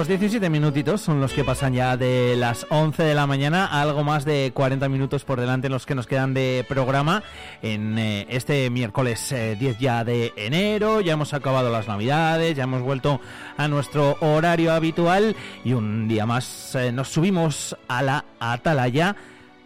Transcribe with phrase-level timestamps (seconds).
[0.00, 4.02] pues 17 minutitos son los que pasan ya de las 11 de la mañana, algo
[4.02, 7.22] más de 40 minutos por delante los que nos quedan de programa
[7.60, 12.62] en eh, este miércoles 10 eh, ya de enero, ya hemos acabado las navidades, ya
[12.62, 13.20] hemos vuelto
[13.58, 15.36] a nuestro horario habitual
[15.66, 19.14] y un día más eh, nos subimos a la atalaya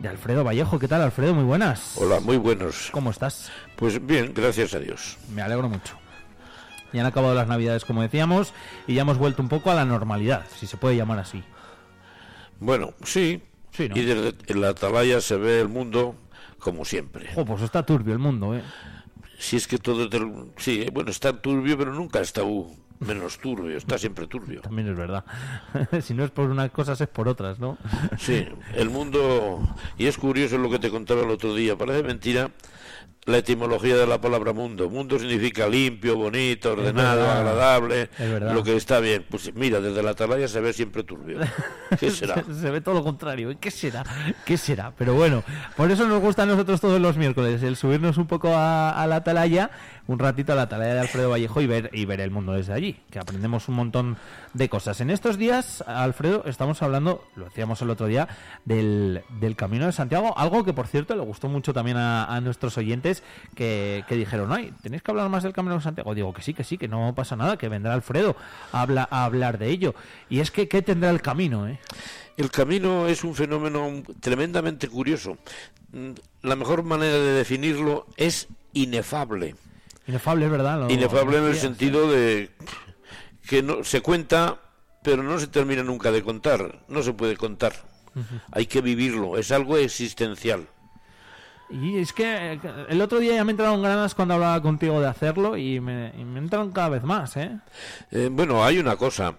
[0.00, 0.80] de Alfredo Vallejo.
[0.80, 1.32] ¿Qué tal Alfredo?
[1.32, 1.92] Muy buenas.
[1.94, 2.88] Hola, muy buenos.
[2.90, 3.52] ¿Cómo estás?
[3.76, 5.16] Pues bien, gracias a Dios.
[5.32, 6.03] Me alegro mucho.
[6.94, 8.54] Ya han acabado las navidades, como decíamos,
[8.86, 11.42] y ya hemos vuelto un poco a la normalidad, si se puede llamar así.
[12.60, 13.42] Bueno, sí.
[13.72, 16.14] sí Y desde la atalaya se ve el mundo
[16.60, 17.30] como siempre.
[17.34, 18.62] Oh, pues está turbio el mundo, ¿eh?
[19.38, 20.08] Si es que todo...
[20.56, 22.42] Sí, bueno, está turbio, pero nunca está
[23.00, 24.60] menos turbio, está siempre turbio.
[24.60, 25.24] También es verdad.
[26.00, 27.76] si no es por unas cosas, es por otras, ¿no?
[28.18, 29.68] sí, el mundo...
[29.98, 32.52] Y es curioso lo que te contaba el otro día, parece mentira
[33.26, 34.90] la etimología de la palabra mundo.
[34.90, 39.24] Mundo significa limpio, bonito, ordenado, agradable, lo que está bien.
[39.28, 41.38] Pues mira, desde la atalaya se ve siempre turbio.
[41.98, 42.42] ¿Qué será?
[42.42, 43.54] se ve todo lo contrario.
[43.58, 44.04] ¿Qué será?
[44.44, 44.92] ¿Qué será?
[44.96, 45.42] Pero bueno,
[45.76, 49.16] por eso nos gusta a nosotros todos los miércoles, el subirnos un poco a, la
[49.16, 49.70] atalaya,
[50.06, 52.72] un ratito a la atalaya de Alfredo Vallejo y ver, y ver el mundo desde
[52.72, 54.16] allí, que aprendemos un montón
[54.52, 55.00] de cosas.
[55.00, 58.28] En estos días, Alfredo, estamos hablando, lo decíamos el otro día,
[58.64, 62.40] del, del Camino de Santiago, algo que por cierto le gustó mucho también a, a
[62.40, 63.13] nuestros oyentes
[63.54, 66.14] que, dijeron, ay, tenéis que hablar más del Camino de Santiago.
[66.14, 68.36] Digo que sí, que sí, que no pasa nada, que vendrá Alfredo
[68.72, 69.94] a, habla, a hablar de ello.
[70.28, 71.68] Y es que, ¿qué tendrá el camino?
[71.68, 71.78] Eh?
[72.36, 75.38] El camino es un fenómeno tremendamente curioso.
[76.42, 79.54] La mejor manera de definirlo es inefable.
[80.06, 80.88] Inefable, es verdad.
[80.90, 82.50] inefable en el sentido de
[83.48, 84.60] que no se cuenta,
[85.02, 86.84] pero no se termina nunca de contar.
[86.88, 87.74] No se puede contar.
[88.52, 89.38] Hay que vivirlo.
[89.38, 90.68] Es algo existencial.
[91.70, 95.08] Y es que eh, el otro día ya me entraron ganas cuando hablaba contigo de
[95.08, 97.58] hacerlo y me, me entraron cada vez más, ¿eh?
[98.10, 98.28] ¿eh?
[98.30, 99.36] Bueno, hay una cosa.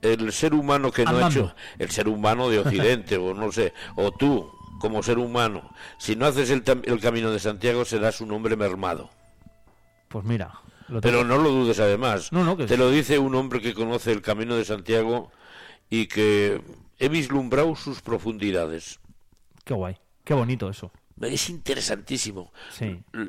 [0.00, 3.72] El ser humano que no ha hecho, el ser humano de Occidente, o no sé,
[3.96, 8.30] o tú, como ser humano, si no haces el, el camino de Santiago, serás un
[8.32, 9.10] hombre mermado.
[10.08, 10.60] Pues mira.
[11.02, 12.30] Pero no lo dudes además.
[12.30, 15.32] No, no, Te lo dice un hombre que conoce el camino de Santiago
[15.90, 16.62] y que
[17.00, 19.00] he vislumbrado sus profundidades.
[19.64, 22.52] Qué guay, qué bonito eso es interesantísimo.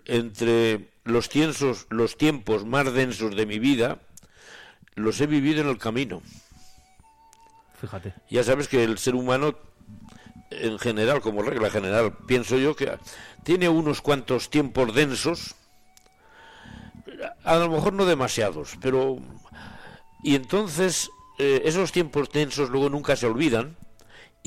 [0.05, 3.99] Entre los, tiempos, los tiempos más densos de mi vida,
[4.95, 6.21] los he vivido en el camino.
[7.79, 8.13] Fíjate.
[8.29, 9.55] Ya sabes que el ser humano,
[10.49, 12.97] en general, como regla general, pienso yo que
[13.43, 15.55] tiene unos cuantos tiempos densos,
[17.43, 19.17] a lo mejor no demasiados, pero...
[20.23, 23.77] Y entonces eh, esos tiempos densos luego nunca se olvidan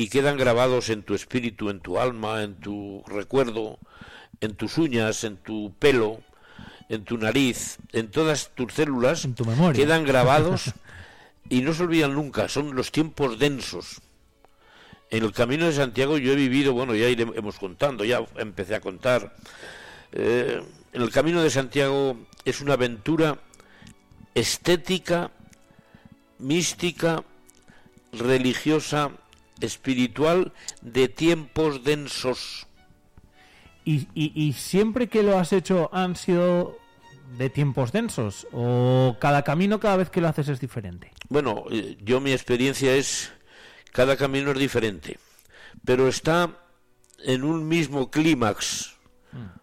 [0.00, 3.78] y quedan grabados en tu espíritu, en tu alma, en tu recuerdo,
[4.41, 6.22] en tus uñas, en tu pelo,
[6.88, 9.78] en tu nariz, en todas tus células, en tu memoria.
[9.78, 10.72] quedan grabados
[11.50, 14.00] y no se olvidan nunca, son los tiempos densos.
[15.11, 18.81] En el camino de Santiago yo he vivido, bueno, ya iremos contando, ya empecé a
[18.81, 19.37] contar.
[20.12, 20.62] Eh,
[20.94, 23.38] en el camino de Santiago es una aventura
[24.34, 25.31] estética,
[26.38, 27.22] mística,
[28.15, 29.11] religiosa,
[29.60, 32.66] espiritual de tiempos densos.
[33.84, 36.78] ¿Y, y, siempre que lo has hecho han sido
[37.38, 38.47] de tiempos densos?
[38.53, 41.10] ¿O cada camino cada vez que lo haces es diferente?
[41.28, 43.32] Bueno, eh, yo mi experiencia es,
[43.93, 45.19] cada camino es diferente,
[45.84, 46.50] pero está
[47.25, 48.94] en un mismo clímax,
[49.32, 49.59] mm.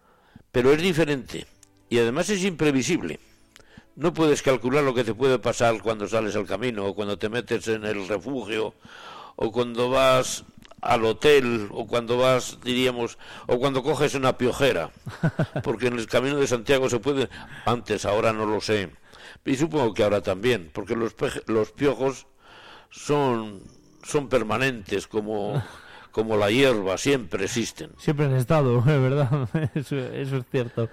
[0.51, 1.45] pero es diferente
[1.89, 3.19] y además es imprevisible.
[3.95, 7.29] No puedes calcular lo que te puede pasar cuando sales al camino o cuando te
[7.29, 8.73] metes en el refugio
[9.37, 10.43] o cuando vas
[10.81, 13.17] al hotel o cuando vas, diríamos,
[13.47, 14.91] o cuando coges una piojera,
[15.63, 17.29] porque en el camino de Santiago se puede,
[17.65, 18.91] antes, ahora no lo sé,
[19.45, 22.27] y supongo que ahora también, porque los, los piojos
[22.89, 23.63] son,
[24.03, 25.63] son permanentes como
[26.17, 27.91] como la hierba, siempre existen.
[27.99, 30.89] Siempre han estado, es verdad, eso, es cierto.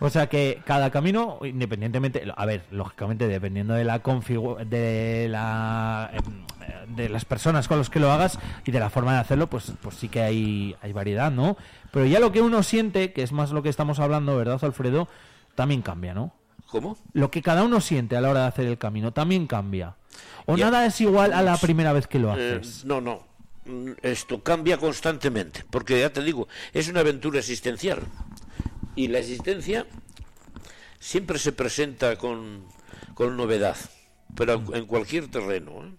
[0.00, 4.02] o sea que cada camino, independientemente, a ver, lógicamente dependiendo de la
[4.68, 8.36] de la em, de las personas con los que lo hagas
[8.66, 11.56] y de la forma de hacerlo, pues pues sí que hay hay variedad, ¿no?
[11.92, 15.06] Pero ya lo que uno siente, que es más lo que estamos hablando, ¿verdad, Alfredo?
[15.54, 16.34] También cambia, ¿no?
[16.66, 16.96] ¿Cómo?
[17.12, 19.94] Lo que cada uno siente a la hora de hacer el camino también cambia.
[20.46, 22.84] ¿O nada es igual a la primera vez que lo eh, haces?
[22.84, 23.31] no, no
[24.02, 28.00] esto cambia constantemente, porque ya te digo, es una aventura existencial.
[28.94, 29.86] Y la existencia
[30.98, 32.66] siempre se presenta con,
[33.14, 33.76] con novedad,
[34.34, 35.84] pero en cualquier terreno.
[35.84, 35.92] ¿eh?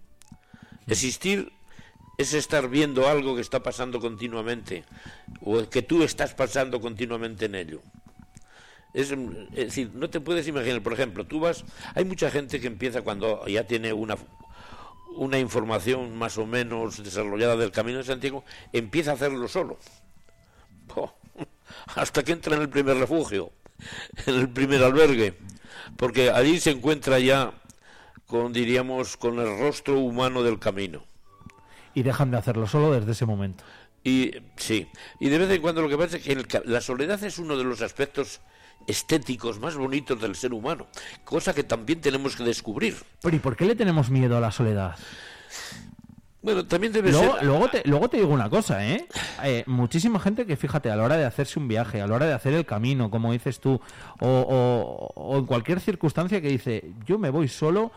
[0.86, 1.52] Existir
[2.18, 4.84] es estar viendo algo que está pasando continuamente,
[5.40, 7.80] o que tú estás pasando continuamente en ello.
[8.92, 11.64] Es, es, decir, no te puedes imaginar, por ejemplo, tú vas,
[11.96, 14.16] hay mucha gente que empieza cuando ya tiene una,
[15.16, 19.78] una información más o menos desarrollada del Camino de Santiago, empieza a hacerlo solo.
[21.96, 23.52] hasta que entra en el primer refugio,
[24.26, 25.34] en el primer albergue,
[25.96, 27.52] porque allí se encuentra ya
[28.26, 31.04] con, diríamos, con el rostro humano del camino.
[31.94, 33.64] Y dejan de hacerlo solo desde ese momento.
[34.02, 34.88] Y sí,
[35.18, 37.64] y de vez en cuando lo que pasa es que la soledad es uno de
[37.64, 38.40] los aspectos
[38.86, 40.86] estéticos más bonitos del ser humano,
[41.24, 42.96] cosa que también tenemos que descubrir.
[43.20, 44.96] Pero ¿y por qué le tenemos miedo a la soledad?
[46.44, 47.44] Bueno, también debe luego, ser...
[47.46, 49.08] Luego te, luego te digo una cosa, ¿eh?
[49.42, 49.64] ¿eh?
[49.66, 52.34] Muchísima gente que, fíjate, a la hora de hacerse un viaje, a la hora de
[52.34, 53.80] hacer el camino, como dices tú,
[54.20, 57.92] o, o, en cualquier circunstancia que dice, yo me voy solo,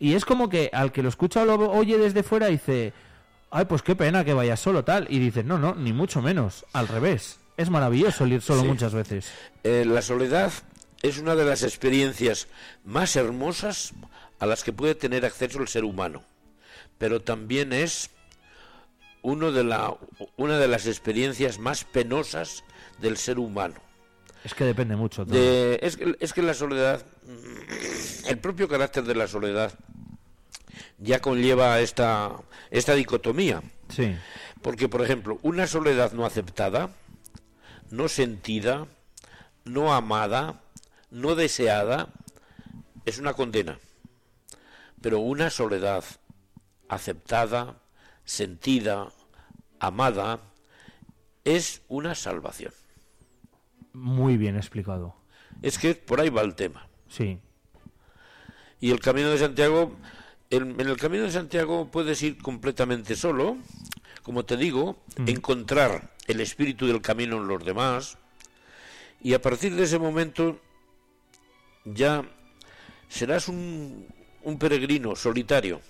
[0.00, 2.92] y es como que al que lo escucha o lo oye desde fuera dice,
[3.52, 6.66] ay, pues qué pena que vayas solo, tal, y dices, no, no, ni mucho menos,
[6.72, 7.38] al revés.
[7.56, 9.32] Es maravilloso ir solo muchas veces.
[9.64, 10.52] Eh, la soledad
[11.02, 12.48] es una de las experiencias
[12.84, 13.92] más hermosas
[14.38, 16.22] a las que puede tener acceso el ser humano,
[16.98, 18.10] pero también es
[19.22, 19.94] uno de la,
[20.36, 22.64] una de las experiencias más penosas
[23.00, 23.74] del ser humano.
[24.44, 25.24] Es que depende mucho.
[25.24, 27.04] De, es, que, es que la soledad,
[28.28, 29.72] el propio carácter de la soledad
[30.98, 32.32] ya conlleva esta,
[32.70, 33.62] esta dicotomía.
[33.88, 34.14] Sí.
[34.62, 36.90] Porque, por ejemplo, una soledad no aceptada
[37.90, 38.86] no sentida,
[39.64, 40.60] no amada,
[41.10, 42.08] no deseada,
[43.04, 43.78] es una condena.
[45.00, 46.04] Pero una soledad
[46.88, 47.78] aceptada,
[48.24, 49.12] sentida,
[49.78, 50.40] amada,
[51.44, 52.72] es una salvación.
[53.92, 55.16] Muy bien explicado.
[55.62, 56.88] Es que por ahí va el tema.
[57.08, 57.38] Sí.
[58.80, 59.96] Y el camino de Santiago,
[60.50, 63.56] en el camino de Santiago puedes ir completamente solo,
[64.22, 64.96] como te digo,
[65.26, 68.18] encontrar el espíritu del camino en los demás,
[69.20, 70.60] y a partir de ese momento
[71.84, 72.24] ya
[73.08, 74.06] serás un,
[74.42, 75.80] un peregrino solitario,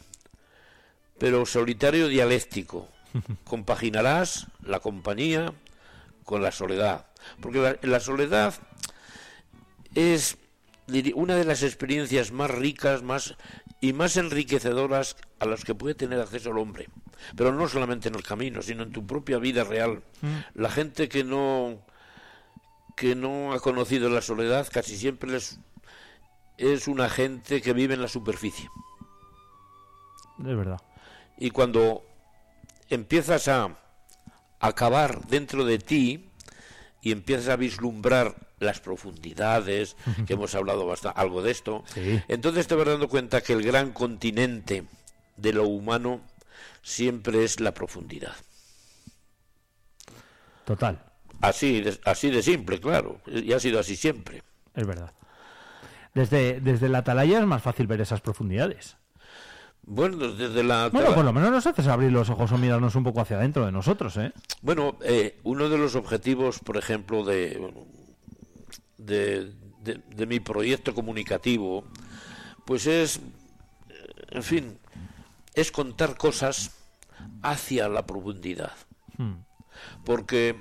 [1.19, 2.88] pero solitario dialéctico.
[3.44, 5.53] Compaginarás la compañía
[6.25, 7.06] con la soledad,
[7.41, 8.55] porque la soledad
[9.94, 10.37] es
[11.15, 13.37] una de las experiencias más ricas, más
[13.81, 16.88] y más enriquecedoras a las que puede tener acceso el hombre.
[17.37, 20.03] Pero no solamente en el camino, sino en tu propia vida real.
[20.23, 20.61] Mm.
[20.61, 21.81] La gente que no
[22.97, 25.61] que no ha conocido la soledad casi siempre es,
[26.57, 28.69] es una gente que vive en la superficie.
[30.39, 30.81] De verdad.
[31.37, 32.03] Y cuando
[32.89, 33.77] empiezas a
[34.61, 36.31] acabar dentro de ti
[37.03, 39.97] y empiezas a vislumbrar las profundidades,
[40.27, 41.85] que hemos hablado bastante, algo de esto,
[42.29, 44.85] entonces te vas dando cuenta que el gran continente
[45.37, 46.23] de lo humano
[46.83, 48.35] siempre es la profundidad.
[50.65, 51.03] Total.
[51.41, 54.43] Así de, así de simple, claro, y ha sido así siempre.
[54.75, 55.13] Es verdad.
[56.15, 58.97] Desde, desde la atalaya es más fácil ver esas profundidades.
[59.83, 60.89] Bueno, desde la...
[60.89, 63.65] Bueno, por lo menos nos haces abrir los ojos o mirarnos un poco hacia adentro
[63.65, 64.33] de nosotros, ¿eh?
[64.61, 67.73] Bueno, eh, uno de los objetivos, por ejemplo, de,
[68.99, 69.52] de,
[69.85, 71.85] de, mi proyecto comunicativo,
[72.64, 73.21] pues es,
[74.31, 74.79] en fin,
[75.57, 76.71] es contar cosas
[77.43, 78.73] hacia la profundidad.
[79.17, 79.45] Hmm.
[80.05, 80.55] Porque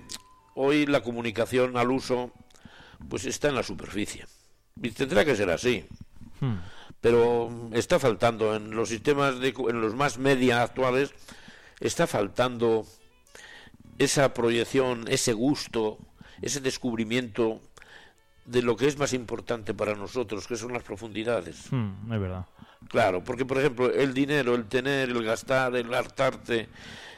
[0.55, 2.31] hoy la comunicación al uso,
[3.07, 4.25] pues está en la superficie.
[4.81, 5.85] Y tendrá que ser así.
[6.39, 6.55] Hmm
[7.05, 11.13] pero está faltando en los sistemas de, en los más media actuales
[11.79, 12.87] está faltando
[13.99, 15.99] esa proyección, ese gusto,
[16.41, 17.61] ese descubrimiento
[18.45, 21.71] de lo que es más importante para nosotros, que son las profundidades.
[21.71, 22.45] Hmm, es verdad.
[22.89, 26.69] Claro, porque por ejemplo el dinero, el tener, el gastar, el hartarte,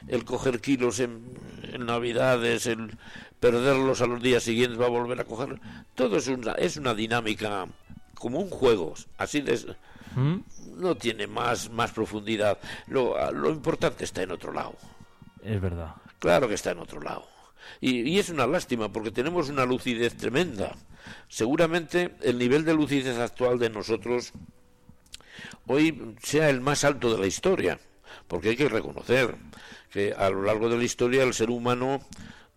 [0.07, 1.23] el coger kilos en,
[1.73, 2.97] en Navidades, el
[3.39, 5.59] perderlos a los días siguientes va a volver a coger,
[5.93, 7.67] todo es una, es una dinámica
[8.15, 9.75] como un juego, así de,
[10.15, 10.37] ¿Mm?
[10.77, 12.57] no tiene más, más profundidad.
[12.87, 14.75] Lo, lo importante está en otro lado.
[15.43, 15.95] Es verdad.
[16.19, 17.25] Claro que está en otro lado.
[17.81, 20.75] Y, y, es una lástima porque tenemos una lucidez tremenda.
[21.27, 24.33] Seguramente el nivel de lucidez actual de nosotros
[25.67, 27.79] hoy sea el más alto de la historia,
[28.27, 29.35] porque hay que reconocer
[29.91, 32.01] que a lo largo de la historia el ser humano,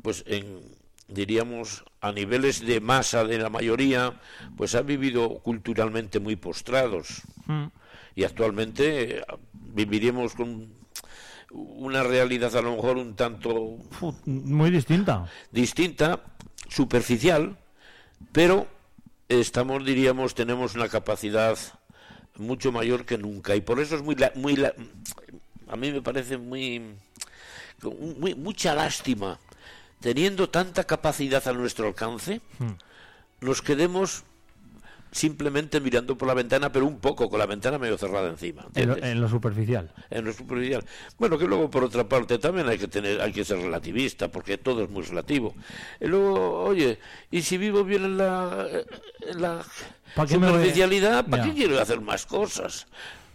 [0.03, 0.61] pues en,
[1.09, 4.21] diríamos, a niveles de masa de la mayoría,
[4.57, 7.23] pues ha vivido culturalmente muy postrados.
[7.47, 7.67] Mm.
[8.15, 10.73] Y actualmente viviríamos con
[11.51, 13.79] una realidad a lo mejor un tanto...
[14.25, 15.27] Muy distinta.
[15.51, 16.23] Distinta,
[16.69, 17.57] superficial,
[18.33, 18.67] pero
[19.29, 21.59] estamos, diríamos, tenemos una capacidad
[22.37, 23.57] mucho mayor que nunca.
[23.57, 24.17] Y por eso es muy...
[24.35, 24.65] muy
[25.69, 26.97] a mí me parece muy...
[27.83, 29.39] muy mucha lástima
[30.01, 33.45] teniendo tanta capacidad a nuestro alcance, hmm.
[33.47, 34.25] nos quedemos
[35.13, 38.63] simplemente mirando por la ventana, pero un poco, con la ventana medio cerrada encima.
[38.75, 39.13] En lo, ¿entiendes?
[39.13, 39.93] en lo superficial.
[40.11, 40.85] en lo superficial.
[41.19, 44.59] Bueno, que luego por otra parte también hay que tener, hay que ser relativista, porque
[44.59, 45.55] todo es muy relativo.
[46.01, 46.99] Y luego, oye,
[47.31, 49.65] y si vivo bien en la,
[50.27, 52.87] superficialidad, ¿para qué quiero hacer más cosas?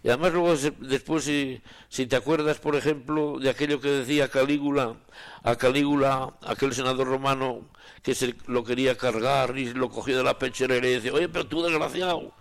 [0.05, 1.59] Y además luego después si,
[1.89, 4.97] si te acuerdas, por ejemplo, de aquello que decía Calígula,
[5.41, 7.61] a Calígula, aquel senador romano
[8.03, 11.27] que se lo quería cargar y lo cogió de la pechera y le dice, oye,
[11.27, 12.33] pero tú desgraciado,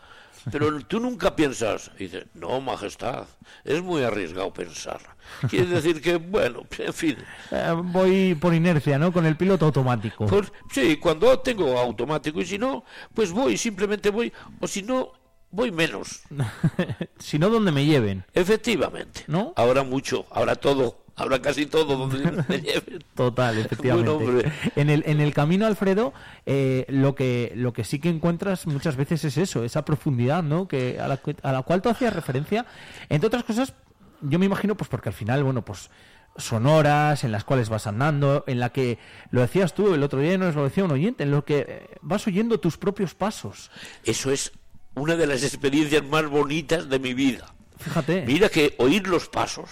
[0.53, 1.91] pero tú nunca piensas.
[1.99, 3.25] Y dice, no, majestad,
[3.65, 5.01] es muy arriesgado pensar.
[5.49, 7.17] Quiere decir que, bueno, en fin,
[7.51, 9.11] Eh, voy por inercia, ¿no?
[9.11, 10.27] Con el piloto automático.
[10.27, 14.31] pues sí, cuando tengo automático y si no, pues voy, simplemente voy,
[14.61, 15.24] o si no,
[15.55, 16.23] voy menos.
[17.19, 18.25] si no, donde me lleven.
[18.35, 19.23] Efectivamente.
[19.27, 19.53] ¿No?
[19.57, 23.05] Ahora mucho, ahora todo, ahora casi todo donde me lleven.
[23.15, 24.13] Total, efectivamente.
[24.13, 26.13] Bueno, en, el, en el camino, Alfredo,
[26.47, 30.67] eh, lo, que, lo que sí que encuentras muchas veces es eso, esa profundidad, ¿no?
[30.69, 32.67] Que a, la, que- a la cual tú hacías referencia.
[33.09, 33.75] Entre otras cosas,
[34.21, 35.91] yo me imagino, pues porque al final, bueno, pues
[36.37, 38.99] son horas en las cuales vas andando, en la que,
[39.31, 41.87] lo decías tú el otro día, nos lo decía un oyente, en lo que eh,
[42.03, 43.71] vas oyendo tus propios pasos.
[44.03, 44.51] Eso es
[44.95, 47.55] una de las experiencias más bonitas de mi vida.
[47.79, 48.25] Fíjate.
[48.27, 49.71] Mira que oír los pasos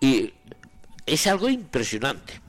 [0.00, 0.32] y
[1.06, 2.40] es algo impresionante.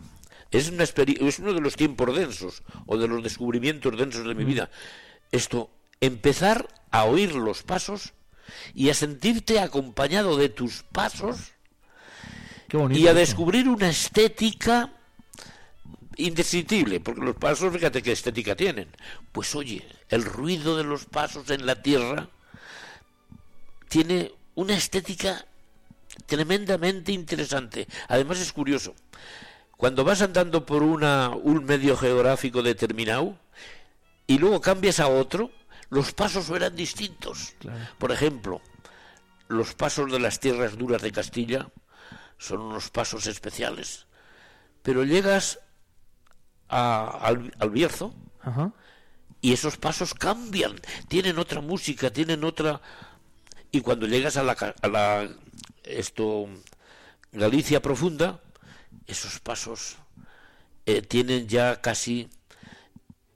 [0.51, 4.45] Es, una es uno de los tiempos densos o de los descubrimientos densos de mi
[4.45, 4.69] vida.
[5.31, 8.13] Esto, empezar a oír los pasos
[8.73, 11.51] y a sentirte acompañado de tus pasos
[12.69, 12.99] Qué bonito.
[12.99, 14.93] y a descubrir una estética
[16.17, 18.89] indescriptible, porque los pasos, fíjate qué estética tienen.
[19.31, 22.29] Pues oye, el ruido de los pasos en la tierra
[23.89, 25.45] tiene una estética
[26.25, 27.87] tremendamente interesante.
[28.07, 28.95] Además es curioso.
[29.77, 33.37] Cuando vas andando por una, un medio geográfico determinado
[34.25, 35.51] y luego cambias a otro,
[35.89, 37.55] los pasos eran distintos.
[37.59, 37.79] Claro.
[37.97, 38.61] Por ejemplo,
[39.47, 41.69] los pasos de las tierras duras de Castilla
[42.37, 44.07] son unos pasos especiales.
[44.81, 45.59] Pero llegas
[46.69, 48.71] a- al, al Bierzo Ajá.
[49.41, 50.75] y esos pasos cambian,
[51.07, 52.81] tienen otra música, tienen otra...
[53.71, 55.29] Y cuando llegas a la, a la
[55.83, 56.47] esto,
[57.33, 58.39] Galicia profunda,
[59.05, 59.97] esos pasos
[60.85, 62.29] eh, tienen ya casi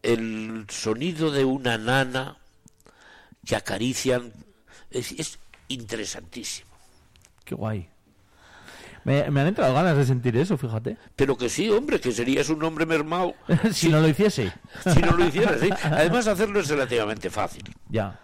[0.02, 2.38] el sonido de una nana
[3.46, 4.32] que acarician.
[4.92, 6.70] Es, es interesantísimo.
[7.44, 7.90] Qué guay.
[9.04, 10.98] Me, me han entrado ganas de sentir eso, fíjate.
[11.16, 13.34] Pero que sí, hombre, que serías un hombre mermado
[13.72, 14.52] si no lo hiciese.
[14.94, 15.62] si no lo hicieras.
[15.64, 15.70] ¿eh?
[15.84, 17.64] Además, hacerlo es relativamente fácil.
[17.90, 18.20] Ya.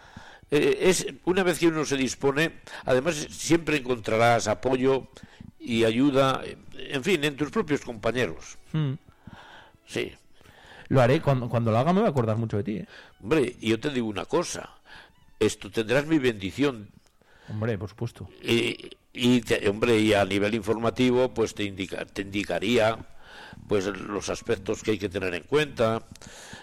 [0.51, 5.07] Eh, es una vez que uno se dispone, además siempre encontrarás apoyo
[5.59, 6.41] y ayuda,
[6.77, 8.57] en fin, en tus propios compañeros.
[8.73, 8.93] Mm.
[9.87, 10.11] Sí.
[10.89, 11.21] Lo haré.
[11.21, 12.77] Cuando, cuando lo haga me voy a acordar mucho de ti.
[12.77, 12.87] ¿eh?
[13.21, 14.69] Hombre, y yo te digo una cosa,
[15.39, 16.89] esto tendrás mi bendición.
[17.49, 18.27] Hombre, por supuesto.
[18.41, 22.97] Y, y te- hombre, y a nivel informativo, pues te indica, te indicaría
[23.67, 26.03] pues los aspectos que hay que tener en cuenta,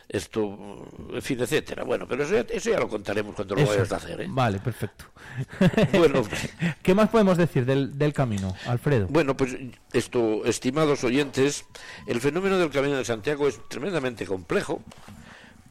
[0.08, 1.84] esto, en fin, etcétera.
[1.84, 3.70] Bueno, pero eso ya, eso ya lo contaremos cuando lo Eso.
[3.72, 4.26] vayas a hacer, ¿eh?
[4.28, 5.06] Vale, perfecto.
[5.98, 6.22] Bueno,
[6.82, 9.06] ¿Qué más podemos decir del, del camino, Alfredo?
[9.08, 9.56] Bueno, pues
[9.92, 11.64] esto, estimados oyentes,
[12.06, 14.82] el fenómeno del Camino de Santiago es tremendamente complejo,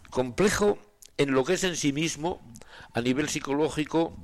[0.09, 0.79] complejo
[1.17, 2.41] en lo que es en sí mismo,
[2.93, 4.17] a nivel psicológico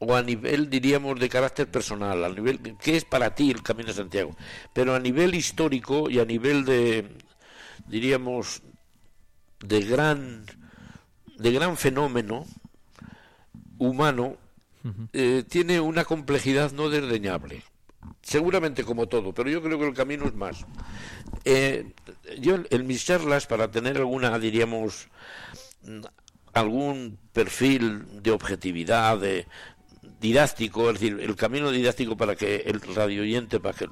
[0.00, 3.88] o a nivel, diríamos, de carácter personal, a nivel, ¿qué es para ti el Camino
[3.88, 4.36] de Santiago?
[4.72, 7.08] Pero a nivel histórico y a nivel de,
[7.88, 8.62] diríamos,
[9.60, 10.46] de gran,
[11.36, 12.46] de gran fenómeno
[13.78, 14.36] humano,
[15.12, 17.62] eh, tiene una complejidad no desdeñable.
[18.22, 20.64] Seguramente como todo, pero yo creo que el camino es más.
[21.44, 21.92] Eh,
[22.40, 25.08] yo en- en mis charlas, para tener alguna, diríamos,
[25.82, 26.00] mm,
[26.54, 29.46] algún perfil de objetividad, de
[30.20, 33.88] didáctico, es decir, el camino didáctico para que el radio oyente, para que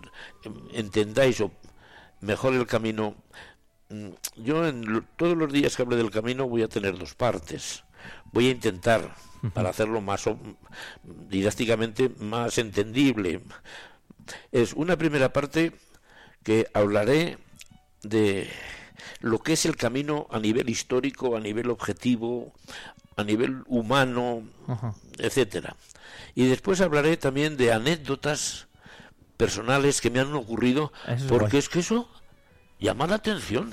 [0.73, 1.53] entendáis o
[2.21, 3.15] mejor el camino,
[3.91, 7.85] mm, yo en todos los días que hable del camino voy a tener dos partes.
[8.33, 9.15] Voy a intentar,
[9.55, 10.25] para hacerlo más
[11.29, 13.41] didácticamente más entendible,
[14.53, 15.73] es una primera parte
[16.43, 17.39] que hablaré
[18.03, 18.49] de
[19.21, 22.53] lo que es el camino a nivel histórico, a nivel objetivo,
[23.17, 24.95] a nivel humano, Ajá.
[25.19, 25.77] etcétera.
[26.35, 28.69] Y después hablaré también de anécdotas
[29.37, 31.59] personales que me han ocurrido, es porque guay.
[31.59, 32.09] es que eso
[32.79, 33.73] llama la atención.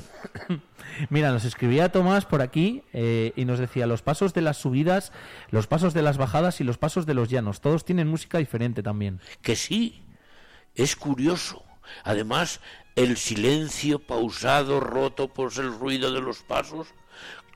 [1.10, 5.12] Mira, nos escribía Tomás por aquí eh, y nos decía los pasos de las subidas,
[5.50, 7.62] los pasos de las bajadas y los pasos de los llanos.
[7.62, 9.20] Todos tienen música diferente también.
[9.42, 10.04] Que sí,
[10.76, 11.64] es curioso.
[12.04, 12.60] Además,
[12.96, 16.88] el silencio pausado, roto por el ruido de los pasos,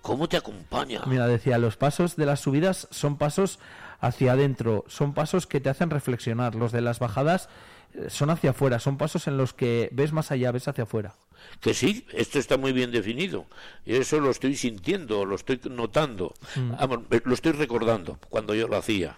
[0.08, 1.02] ¿Cómo te acompaña?
[1.06, 3.60] Mira, decía, los pasos de las subidas son pasos
[4.00, 6.56] hacia adentro, son pasos que te hacen reflexionar.
[6.56, 7.50] Los de las bajadas
[7.94, 11.16] eh, son hacia afuera, son pasos en los que ves más allá, ves hacia afuera.
[11.60, 13.48] Que sí, esto está muy bien definido.
[13.86, 16.34] Y eso lo estoy sintiendo, lo estoy notando.
[16.56, 16.72] Mm.
[16.72, 19.18] Vamos, eh, lo estoy recordando cuando yo lo hacía.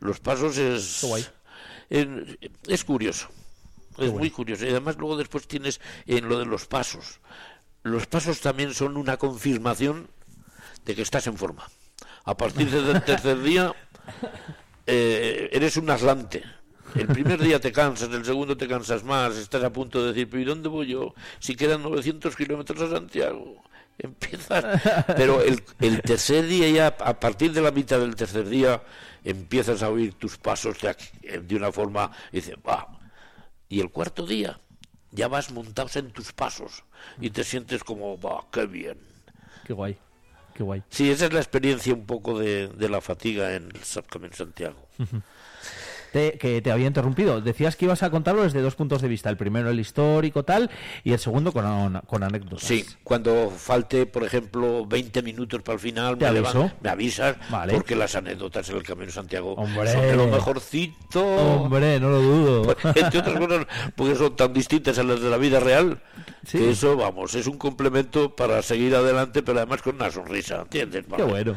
[0.00, 0.98] Los pasos es.
[1.00, 1.24] Guay.
[2.66, 3.28] es curioso.
[3.98, 4.66] Es muy curioso.
[4.66, 7.20] Y además, luego después tienes en lo de los pasos.
[7.88, 10.08] Los pasos también son una confirmación
[10.84, 11.68] de que estás en forma.
[12.24, 13.74] A partir del tercer día,
[14.86, 16.44] eh, eres un atlante.
[16.94, 20.28] El primer día te cansas, el segundo te cansas más, estás a punto de decir,
[20.28, 21.14] pero ¿y dónde voy yo?
[21.38, 23.62] Si quedan 900 kilómetros a Santiago.
[23.98, 24.64] Empiezas,
[25.16, 28.80] pero el, tercer día ya, a partir de la mitad del tercer día,
[29.24, 32.86] empiezas a oír tus pasos de, de una forma, y dices, "Bah".
[33.68, 34.60] Y el cuarto día,
[35.10, 36.84] ya vas montados en tus pasos
[37.20, 38.98] y te sientes como, va, qué bien.
[39.64, 39.98] Qué guay,
[40.54, 40.82] qué guay.
[40.90, 44.88] Sí, esa es la experiencia un poco de, de la fatiga en el Camino Santiago.
[46.12, 47.40] Te- que te había interrumpido.
[47.40, 49.28] Decías que ibas a contarlo desde dos puntos de vista.
[49.30, 50.70] El primero el histórico tal
[51.04, 52.62] y el segundo con, con anécdotas.
[52.66, 56.54] Sí, cuando falte, por ejemplo, 20 minutos para el final, Te me, aviso.
[56.64, 57.74] levan- me avisas, Vale.
[57.74, 59.92] porque las anécdotas en el Camino Santiago Hombre.
[59.92, 61.24] son de lo mejorcito.
[61.24, 62.76] Hombre, no lo dudo.
[62.94, 66.00] Entre otras cosas, porque son tan distintas a las de la vida real,
[66.46, 66.58] Sí.
[66.58, 71.04] que eso, vamos, es un complemento para seguir adelante, pero además con una sonrisa, ¿entiendes?
[71.04, 71.28] Qué Vamos.
[71.28, 71.54] bueno.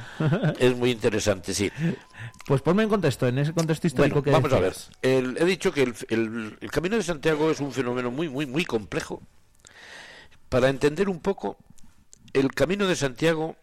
[0.60, 1.72] Es muy interesante, sí.
[2.46, 4.76] Pues ponme en contexto, en ese contexto histórico Bueno, que vamos a ver.
[5.02, 8.46] El- he dicho que el, el- el Camino de Santiago es un fenómeno muy, muy,
[8.46, 9.22] muy complejo.
[10.50, 11.58] Para entender un poco,
[12.34, 13.56] el Camino de Santiago,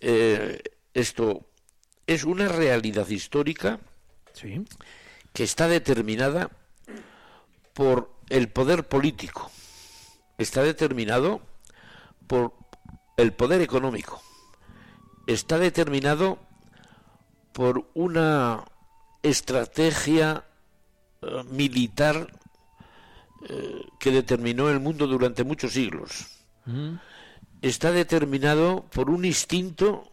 [0.00, 0.62] eh,
[0.94, 1.46] esto
[2.06, 3.80] es una realidad histórica
[4.32, 4.64] Sí.
[5.32, 6.50] que está determinada
[7.74, 9.50] por el poder político,
[10.38, 11.40] está determinado
[12.26, 12.54] por
[13.16, 14.20] el poder económico,
[15.26, 16.38] está determinado
[17.52, 18.64] por una
[19.22, 20.44] estrategia
[21.22, 22.32] eh, militar
[23.48, 26.26] eh, que determinó el mundo durante muchos siglos.
[26.66, 26.94] Mm.
[27.62, 30.06] Está determinado por un instinto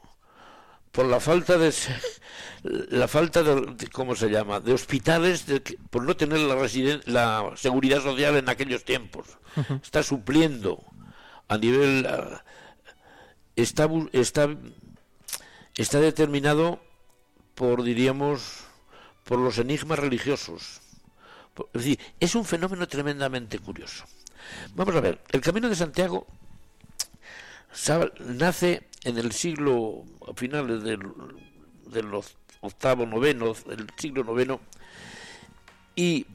[0.92, 1.72] por la falta de
[2.64, 7.04] la falta de, de- cómo se llama de hospitales de por no tener la residen-
[7.06, 9.28] la seguridad social en aquellos tiempos
[9.84, 10.84] está supliendo
[11.50, 12.44] a nivel ah,
[13.56, 14.50] está está
[15.76, 16.80] está determinado
[17.58, 18.64] por diríamos
[19.24, 20.80] por los enigmas religiosos
[21.74, 24.06] es decir es un fenómeno tremendamente curioso
[24.76, 26.28] vamos a ver el camino de Santiago
[27.74, 31.00] Sa- nace en el siglo, a finales del,
[31.88, 34.60] de los octavo, noveno, del siglo noveno,
[35.96, 36.26] y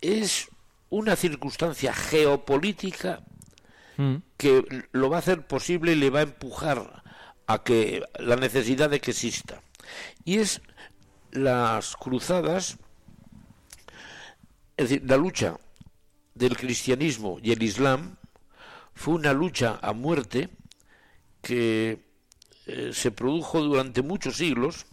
[0.00, 0.48] es
[0.90, 3.20] una circunstancia geopolítica
[3.98, 4.16] Mm.
[4.36, 7.02] que lo va a hacer posible y le va a empujar
[7.46, 9.62] a que la necesidad de que exista.
[10.24, 10.60] Y es
[11.32, 12.78] las cruzadas,
[14.76, 15.58] es decir, la lucha
[16.34, 18.16] del cristianismo y el islam
[18.94, 20.48] fue una lucha a muerte
[21.42, 22.04] que
[22.66, 24.86] eh, se produjo durante muchos siglos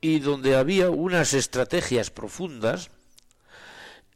[0.00, 2.90] y donde había unas estrategias profundas.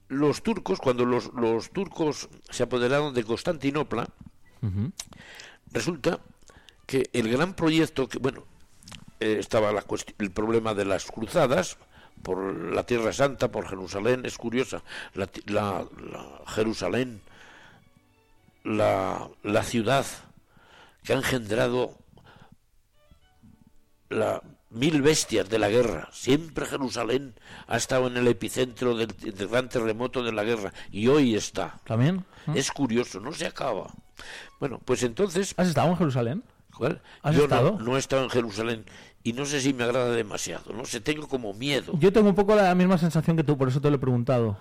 [0.08, 4.08] Los turcos, cuando los, los turcos se apoderaron de Constantinopla,
[5.72, 6.20] resulta
[6.86, 8.44] que el gran proyecto que bueno
[9.20, 9.84] eh, estaba la
[10.18, 11.76] el problema de las cruzadas
[12.22, 12.38] por
[12.74, 14.82] la Tierra Santa por Jerusalén es curiosa
[15.14, 17.22] la, la- la Jerusalén
[18.64, 20.04] la, la ciudad
[21.02, 21.96] que ha engendrado
[24.10, 26.08] la mil bestias de la guerra.
[26.12, 27.34] Siempre Jerusalén
[27.66, 31.80] ha estado en el epicentro del, del gran terremoto de la guerra y hoy está.
[31.84, 32.24] ¿También?
[32.54, 33.90] Es curioso, no se acaba.
[34.60, 36.44] Bueno, pues entonces, ¿Has estado en Jerusalén?
[36.76, 37.00] ¿Cuál?
[37.22, 37.76] ¿Has yo estado?
[37.78, 38.84] No, no he estado en Jerusalén
[39.22, 41.92] y no sé si me agrada demasiado, no sé, tengo como miedo.
[41.98, 44.58] Yo tengo un poco la misma sensación que tú, por eso te lo he preguntado.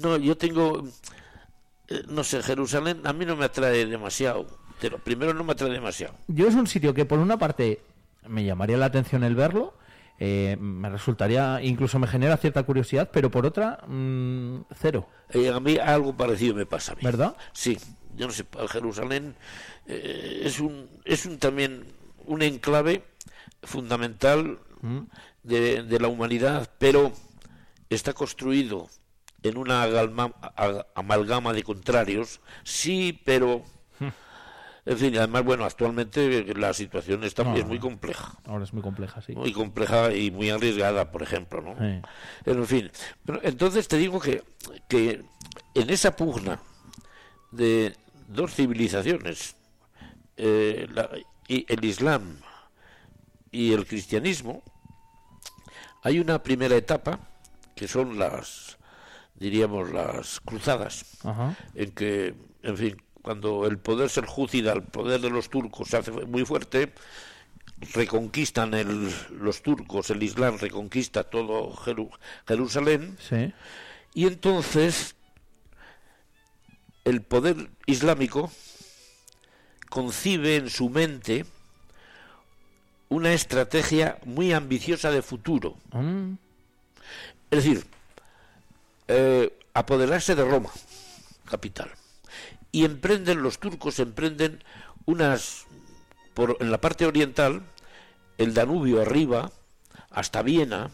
[0.00, 0.84] No, yo tengo,
[1.88, 4.46] eh, no sé, Jerusalén a mí no me atrae demasiado.
[4.80, 6.14] Pero primero no me atrae demasiado.
[6.26, 7.80] Yo es un sitio que por una parte
[8.26, 9.74] me llamaría la atención el verlo,
[10.18, 15.06] eh, me resultaría, incluso me genera cierta curiosidad, pero por otra, mm, cero.
[15.30, 17.02] Eh, a mí algo parecido me pasa a mí.
[17.02, 17.36] ¿Verdad?
[17.52, 17.78] Sí,
[18.16, 19.34] yo no sé, Jerusalén
[19.86, 21.84] eh, es un es un también
[22.26, 23.04] un enclave
[23.62, 24.58] fundamental
[25.42, 27.12] de, de la humanidad, pero
[27.90, 28.88] está construido
[29.42, 33.62] en una agalma- a- amalgama de contrarios, sí, pero
[34.86, 38.82] en fin, además bueno, actualmente la situación está No, es muy compleja, Ahora es muy
[38.82, 39.34] compleja, sí.
[39.34, 41.74] muy compleja y muy arriesgada, por ejemplo, ¿no?
[41.78, 42.00] Sí.
[42.50, 42.90] En fin,
[43.24, 44.42] pero entonces te digo que,
[44.88, 45.22] que
[45.74, 46.60] en esa pugna
[47.50, 47.96] de
[48.28, 49.56] dos civilizaciones,
[50.36, 51.10] eh, la-
[51.48, 52.36] y el Islam
[53.50, 54.62] y el cristianismo,
[56.02, 57.18] hay una primera etapa
[57.74, 58.78] que son las,
[59.34, 61.56] diríamos, las cruzadas, Ajá.
[61.74, 66.10] en que, en fin, cuando el poder seljúcida, el poder de los turcos se hace
[66.12, 66.92] muy fuerte,
[67.94, 72.10] reconquistan el, los turcos, el Islam reconquista todo Jeru-
[72.46, 73.52] Jerusalén, Sí.
[74.14, 75.16] y entonces
[77.04, 78.50] el poder islámico
[79.88, 81.46] concibe en su mente
[83.08, 85.76] una estrategia muy ambiciosa de futuro.
[85.92, 86.34] Mm,
[87.50, 87.84] Es decir,
[89.08, 90.70] eh, apoderarse de Roma,
[91.44, 91.90] capital.
[92.70, 94.62] Y emprenden, los turcos emprenden
[95.06, 95.66] unas,
[96.34, 97.62] por, en la parte oriental,
[98.38, 99.50] el Danubio arriba,
[100.10, 100.90] hasta Viena,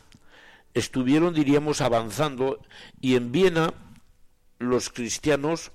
[0.73, 2.61] estuvieron, diríamos, avanzando
[3.03, 3.75] y en Viena
[4.59, 5.73] los cristianos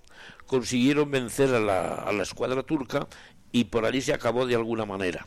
[0.51, 3.07] consiguieron vencer a la, a la escuadra turca
[3.53, 5.25] y por allí se acabó de alguna manera.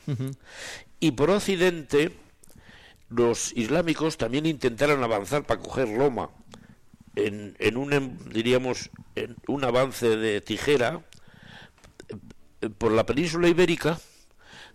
[1.01, 2.11] Y por Occidente,
[3.09, 6.29] los islámicos también intentaron avanzar para coger Roma
[7.17, 11.01] en, en un, em- diríamos, en un avance de tijera
[12.61, 13.99] eh, por la península ibérica,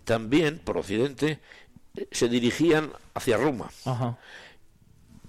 [0.04, 1.40] también por Occidente,
[1.96, 3.70] eh, se dirigían hacia Roma.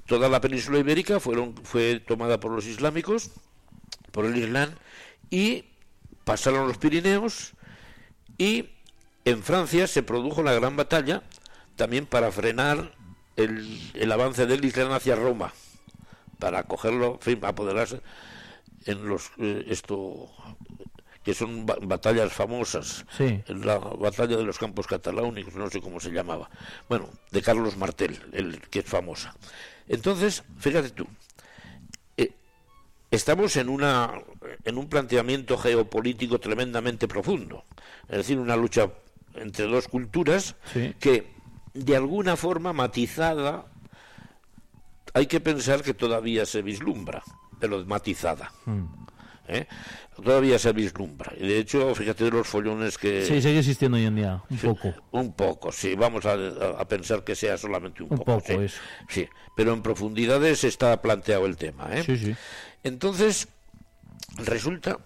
[0.07, 3.31] Toda la península ibérica fueron, fue tomada por los islámicos,
[4.13, 4.71] por el Islam,
[5.31, 5.65] y
[6.25, 7.53] pasaron los Pirineos,
[8.39, 8.67] y
[9.25, 11.23] en Francia se produjo la gran batalla
[11.77, 12.93] también para frenar
[13.37, 15.53] el, el avance del Islam hacia Roma,
[16.39, 18.01] para cogerlo, en fin, apoderarse
[18.87, 20.31] en los eh, esto
[21.23, 23.43] que son ba- batallas famosas, Sí.
[23.47, 26.49] la batalla de los campos cataláunicos, no sé cómo se llamaba,
[26.89, 29.35] bueno, de Carlos Martel, el que es famosa.
[29.87, 31.07] Entonces, fíjate tú,
[33.11, 34.13] estamos en una
[34.65, 37.65] en un planteamiento geopolítico tremendamente profundo,
[38.09, 38.91] es decir, una lucha
[39.35, 40.95] entre dos culturas Sí.
[41.01, 41.27] que
[41.75, 43.67] de alguna forma matizada
[45.15, 47.23] hay que pensar que todavía se vislumbra,
[47.59, 48.53] pero matizada.
[48.65, 48.85] Mm.
[49.49, 49.67] ¿eh?
[50.23, 51.33] Todavía se vislumbra.
[51.37, 53.25] Y de hecho, fíjate de los follones que...
[53.25, 54.95] Sí, sigue existiendo hoy en día, un poco.
[55.13, 56.35] Un poco, sí, vamos a,
[56.79, 58.39] a pensar que sea solamente un, Un poco.
[58.39, 58.53] poco, sí.
[58.65, 58.81] eso.
[59.09, 61.89] Sí, pero en profundidades está planteado el tema.
[61.97, 62.03] ¿eh?
[62.05, 62.37] Sí, sí.
[62.83, 63.49] Entonces,
[64.37, 64.99] resulta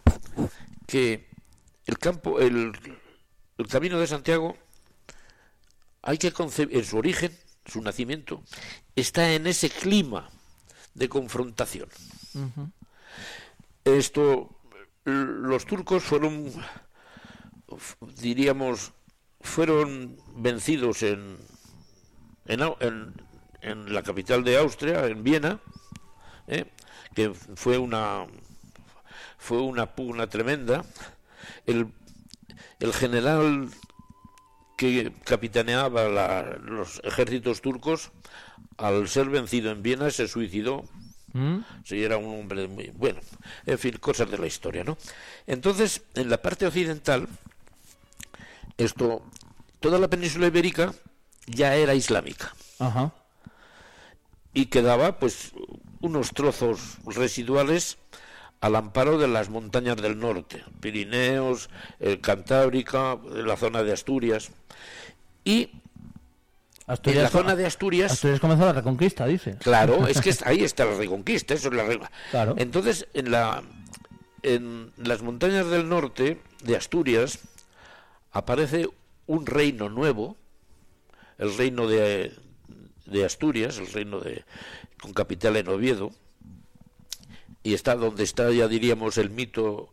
[0.87, 1.29] que
[1.87, 2.73] el campo, el,
[3.59, 4.57] el camino de Santiago,
[6.03, 8.43] hay que concebir, en su origen, su nacimiento,
[8.95, 10.31] está en ese clima
[10.95, 11.89] de confrontación.
[13.85, 14.51] Esto,
[15.05, 16.53] los turcos fueron,
[18.17, 18.93] diríamos,
[19.41, 21.37] fueron vencidos en,
[22.47, 23.15] en-
[23.61, 25.59] en la capital de Austria, en Viena,
[26.47, 26.71] ¿eh?
[27.15, 28.27] Que fue una
[29.39, 30.85] fue una pugna tremenda.
[31.67, 31.89] El,
[32.81, 33.69] el general
[34.77, 38.11] que capitaneaba la- los ejércitos turcos,
[38.79, 40.85] al ser vencido en Viena, se suicidó.
[41.33, 43.21] Mm, Sí, era un hombre muy bueno.
[43.67, 44.97] En fin, cosas de la historia, ¿no?
[45.47, 47.29] Entonces, en la parte occidental,
[48.79, 49.23] esto,
[49.81, 50.95] toda la península ibérica
[51.47, 53.13] ya era islámica Ajá.
[54.53, 55.53] y quedaba, pues,
[56.05, 57.99] unos trozos residuales
[58.61, 64.51] al amparo de las montañas del norte, Pirineos, el Cantábrica, la zona de Asturias.
[65.45, 65.71] Y
[66.87, 69.57] en la zona de Asturias, Asturias comenzó la reconquista, dice.
[69.59, 72.11] claro, es que ahí está la reconquista, eso es la regla.
[72.31, 72.55] Claro.
[72.59, 73.63] Entonces, en la
[74.43, 77.39] en las montañas del norte de Asturias
[78.31, 78.89] aparece
[79.27, 80.37] un reino nuevo,
[81.39, 82.35] el reino de,
[83.07, 84.45] de Asturias, el reino de
[85.05, 86.13] con capital en Oviedo,
[87.63, 89.93] y está donde está ya diríamos el mito,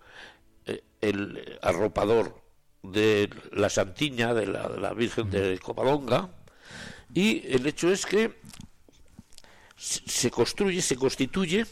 [0.66, 2.42] eh, el arropador
[2.82, 6.30] de la Santiña, de la, de la Virgen de Covadonga,
[7.14, 8.40] y el hecho es que
[9.76, 11.66] se construye, se constituye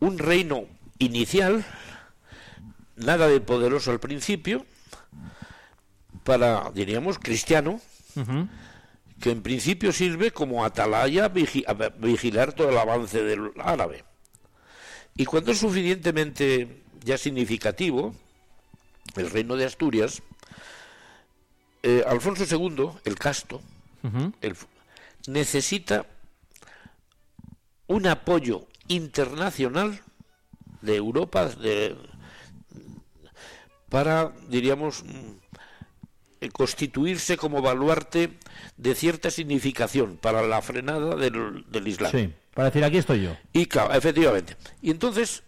[0.00, 0.66] un reino
[0.98, 1.64] inicial,
[2.96, 4.66] nada de poderoso al principio,
[6.22, 7.80] para, diríamos, cristiano.
[9.20, 14.04] Que en principio sirve como atalaya a vigilar todo el avance del árabe.
[15.16, 18.14] Y cuando es suficientemente ya significativo,
[19.16, 20.22] el reino de Asturias,
[21.82, 23.60] eh, Alfonso II, el casto,
[24.40, 24.56] el-
[25.26, 26.06] necesita
[27.86, 30.00] un apoyo internacional
[30.80, 31.96] de Europa de,
[33.90, 35.04] para, diríamos,
[36.48, 38.30] constituirse como baluarte
[38.76, 42.10] de cierta significación para la frenada del, del Islam.
[42.10, 43.36] Sí, para decir, aquí estoy yo.
[43.52, 44.56] Y claro, efectivamente.
[44.80, 45.42] Y entonces,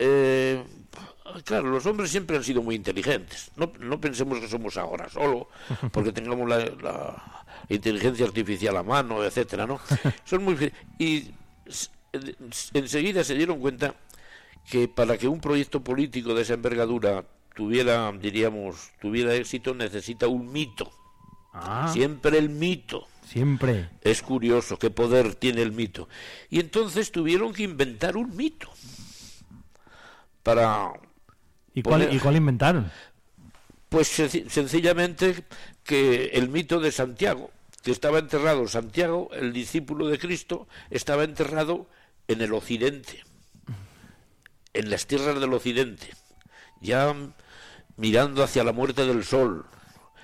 [0.00, 0.64] eh,
[1.44, 3.52] claro, los hombres siempre han sido muy inteligentes.
[3.56, 5.48] No, no pensemos que somos ahora solo
[5.92, 9.80] porque tengamos la, la inteligencia artificial a mano, etcétera, ¿no?
[10.24, 11.30] Son muy y
[12.74, 13.94] enseguida se dieron cuenta
[14.68, 20.52] que para que un proyecto político de esa envergadura tuviera, diríamos, tuviera éxito necesita un
[20.52, 20.90] mito.
[21.52, 21.90] Ah.
[21.92, 23.06] Siempre el mito.
[23.26, 23.90] Siempre.
[24.02, 26.08] Es curioso qué poder tiene el mito.
[26.50, 28.70] Y entonces tuvieron que inventar un mito
[30.42, 30.92] para...
[31.74, 32.90] ¿Y cuál, ¿y cuál inventaron?
[33.88, 35.44] Pues sencillamente
[35.84, 37.50] que el mito de Santiago,
[37.82, 41.86] que estaba enterrado Santiago, el discípulo de Cristo, estaba enterrado
[42.28, 43.22] en el occidente,
[44.72, 46.08] en las tierras del occidente,
[46.80, 47.14] ya
[47.96, 49.66] mirando hacia la muerte del sol.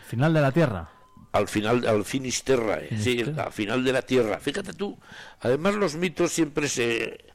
[0.07, 0.91] Final de la tierra.
[1.33, 4.39] Al final, al finisterra, eh, sí, al final de la tierra.
[4.39, 4.99] Fíjate tú,
[5.41, 7.29] además los mitos siempre se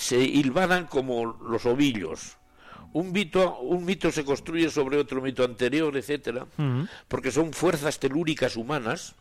[0.00, 2.38] se hilvanan como los ovillos.
[2.92, 6.46] Un mito, un mito se construye sobre otro mito anterior, etcétera,
[7.06, 9.14] porque son fuerzas telúricas humanas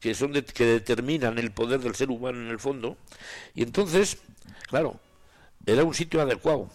[0.00, 2.98] que son que determinan el poder del ser humano en el fondo.
[3.54, 4.18] Y entonces,
[4.68, 5.00] claro,
[5.64, 6.68] era un sitio adecuado.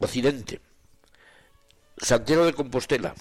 [0.00, 0.60] Occidente,
[1.98, 3.14] Santiago de Compostela,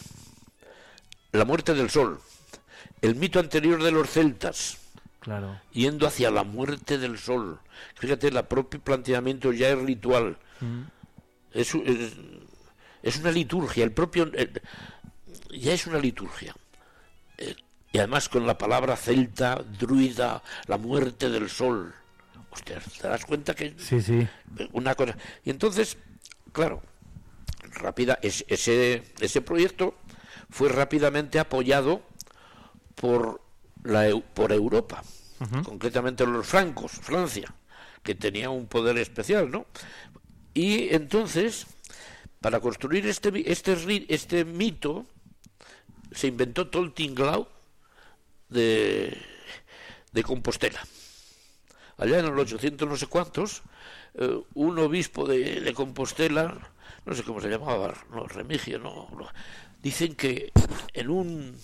[1.32, 2.20] la muerte del sol,
[3.02, 4.78] el mito anterior de los celtas,
[5.20, 5.60] claro.
[5.72, 7.60] yendo hacia la muerte del sol.
[7.96, 10.38] Fíjate, el propio planteamiento ya es ritual.
[11.54, 11.74] Es,
[13.04, 14.30] es, una liturgia, el propio...
[15.52, 16.56] ya es una liturgia.
[17.38, 17.56] Eh,
[17.92, 21.94] y además con la palabra celta, druida, la muerte del sol.
[22.50, 24.28] Hostia, ¿te das cuenta que sí, sí.
[24.74, 25.18] una cosa?
[25.44, 25.98] Y entonces,
[26.56, 26.82] claro,
[27.74, 29.94] rápida, ese, ese proyecto
[30.50, 32.02] fue rápidamente apoyado
[32.96, 33.42] por,
[33.84, 35.04] la, por Europa,
[35.66, 37.54] concretamente los francos, Francia,
[38.02, 39.66] que tenía un poder especial, ¿no?
[40.54, 41.68] Y entonces,
[42.40, 45.06] para construir este, este, este mito,
[46.14, 47.50] se inventó todo el tinglao
[48.48, 49.22] de,
[50.14, 50.80] de Compostela.
[51.98, 53.62] Allá en el 800 no sé cuántos,
[54.18, 56.72] eh, un obispo de, de Compostela
[57.06, 59.08] no sé cómo se llamaba, no, Remigio, no,
[59.82, 60.52] dicen que
[60.94, 61.58] en un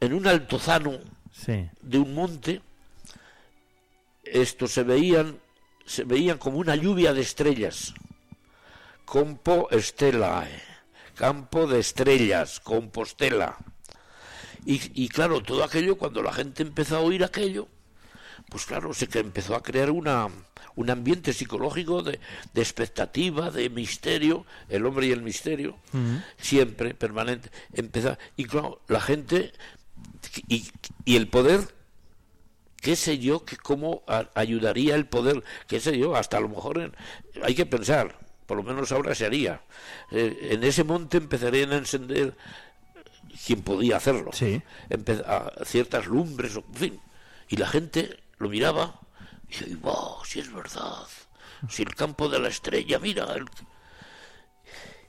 [0.00, 0.98] en un altozano
[1.80, 2.60] de un monte
[4.24, 5.38] esto se veían
[5.86, 7.94] se veían como una lluvia de estrellas.
[9.04, 10.62] Compo estelae
[11.14, 13.56] campo de estrellas compostela.
[14.64, 17.68] Y, y claro todo aquello cuando la gente empezó a oír aquello
[18.52, 20.28] pues claro se que empezó a crear una
[20.74, 22.18] un ambiente psicológico de,
[22.54, 25.76] expectativa, de misterio, el hombre y el misterio,
[26.38, 27.50] siempre, permanente.
[27.74, 29.52] Empezar, y claro, la gente
[30.48, 30.70] y,
[31.04, 31.68] y el poder
[32.80, 34.02] qué sé yo, que cómo
[34.34, 36.92] ayudaría el poder, qué sé yo, hasta a lo mejor
[37.42, 39.62] hay que pensar, por lo menos ahora se haría.
[40.10, 42.34] Eh, en ese monte empezarían a encender
[43.46, 44.62] quien podía hacerlo, sí.
[45.64, 47.00] ciertas lumbres, en fin,
[47.48, 49.00] y la gente lo miraba
[49.48, 51.06] y wow, si es verdad,
[51.68, 53.28] si el campo de la estrella, mira.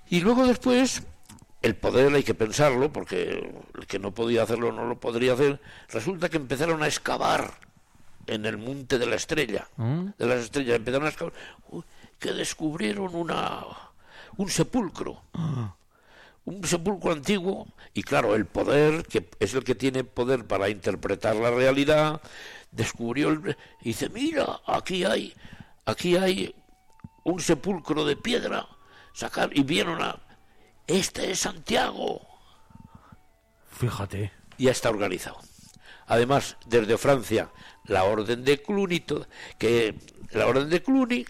[0.10, 1.04] Y luego después,
[1.62, 5.62] el poder hay que pensarlo, porque el que no podía hacerlo no lo podría hacer.
[5.89, 7.54] Resulta que empezaron a excavar
[8.28, 10.08] en el monte de la estrella, ¿Mm?
[10.17, 11.34] de las estrellas, empezaron a excavar,
[12.19, 13.65] que descubrieron una,
[14.38, 15.22] un sepulcro.
[15.34, 15.76] Ah.
[16.46, 21.38] un sepulcro antiguo y claro, el poder, que es el que tiene poder para interpretar
[21.38, 22.22] la realidad,
[22.75, 25.33] descubrió el, y dice, mira, aquí hay,
[25.86, 26.53] aquí hay
[27.23, 28.67] un sepulcro de piedra,
[29.13, 30.19] sacar y vieron a,
[30.88, 32.21] este es Santiago.
[33.71, 34.31] Fíjate.
[34.57, 35.38] Ya está organizado.
[36.07, 37.49] Además, desde Francia,
[37.86, 39.03] la orden de Cluny,
[39.57, 39.95] que
[40.31, 41.25] la orden de Cluny,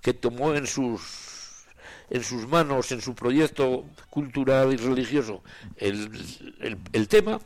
[0.00, 1.64] que tomó en sus
[2.10, 5.42] en sus manos, en su proyecto cultural y religioso,
[5.76, 6.10] el,
[6.92, 7.40] el tema,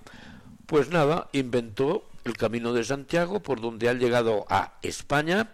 [0.66, 5.50] pues nada, inventó el Camino de Santiago, por donde han llegado a España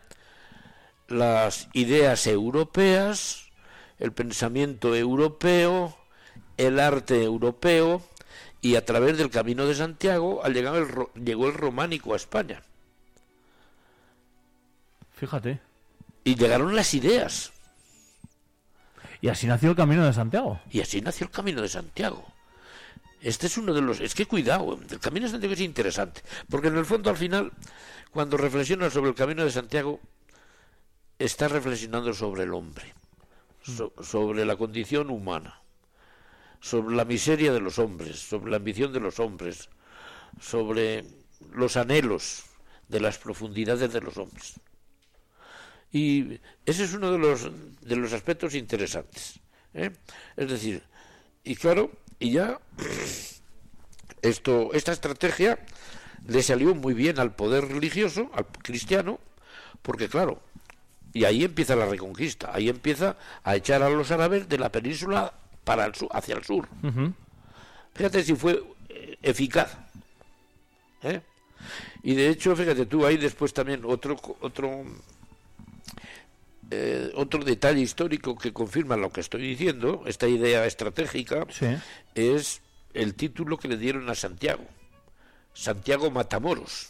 [1.09, 3.51] las ideas europeas,
[3.99, 5.97] el pensamiento europeo,
[6.57, 8.03] el arte europeo,
[8.61, 12.63] y a través del Camino de Santiago al llegar el, llegó el románico a España.
[15.13, 15.61] Fíjate.
[16.25, 17.53] Y llegaron las ideas.
[19.21, 20.61] Y así nació el Camino de Santiago.
[20.71, 22.34] Y así nació el Camino de Santiago.
[23.25, 24.01] Este es uno de los...
[24.01, 27.53] Es que cuidado, el Camino de Santiago es interesante, porque en el fondo al final,
[28.11, 29.99] cuando reflexionas sobre el Camino de Santiago,
[31.19, 32.93] estás reflexionando sobre el hombre,
[34.03, 35.63] sobre la condición humana,
[36.61, 39.71] sobre la miseria de los hombres, sobre la ambición de los hombres,
[40.39, 41.07] sobre
[41.55, 42.45] los anhelos
[42.89, 44.61] de las profundidades de los hombres.
[45.91, 47.49] Y ese es uno de los,
[47.81, 49.41] de los aspectos interesantes.
[49.73, 49.93] ¿eh?
[50.37, 50.83] Es decir,
[51.43, 51.91] y claro,
[52.25, 52.59] y ya
[54.23, 55.59] esto, esta estrategia
[56.27, 59.21] le salió muy bien al poder religioso, al cristiano,
[59.83, 60.41] porque claro,
[61.13, 65.35] y ahí empieza la reconquista, ahí empieza a echar a los árabes de la península
[65.65, 66.67] para el sur, hacia el sur.
[67.93, 69.77] Fíjate si fue eh, eficaz.
[71.03, 71.21] ¿eh?
[72.03, 74.83] Y de hecho, fíjate tú, hay después también otro otro
[76.71, 81.47] eh, otro detalle histórico que confirma lo que estoy diciendo, esta idea estratégica,
[82.15, 82.63] es
[82.95, 84.65] el título que le dieron a Santiago.
[85.53, 86.89] Santiago Matamoros.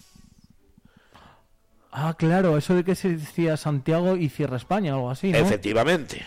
[1.92, 5.38] Ah, claro, eso de que se decía Santiago y cierra España o algo así, ¿no?
[5.38, 6.24] Efectivamente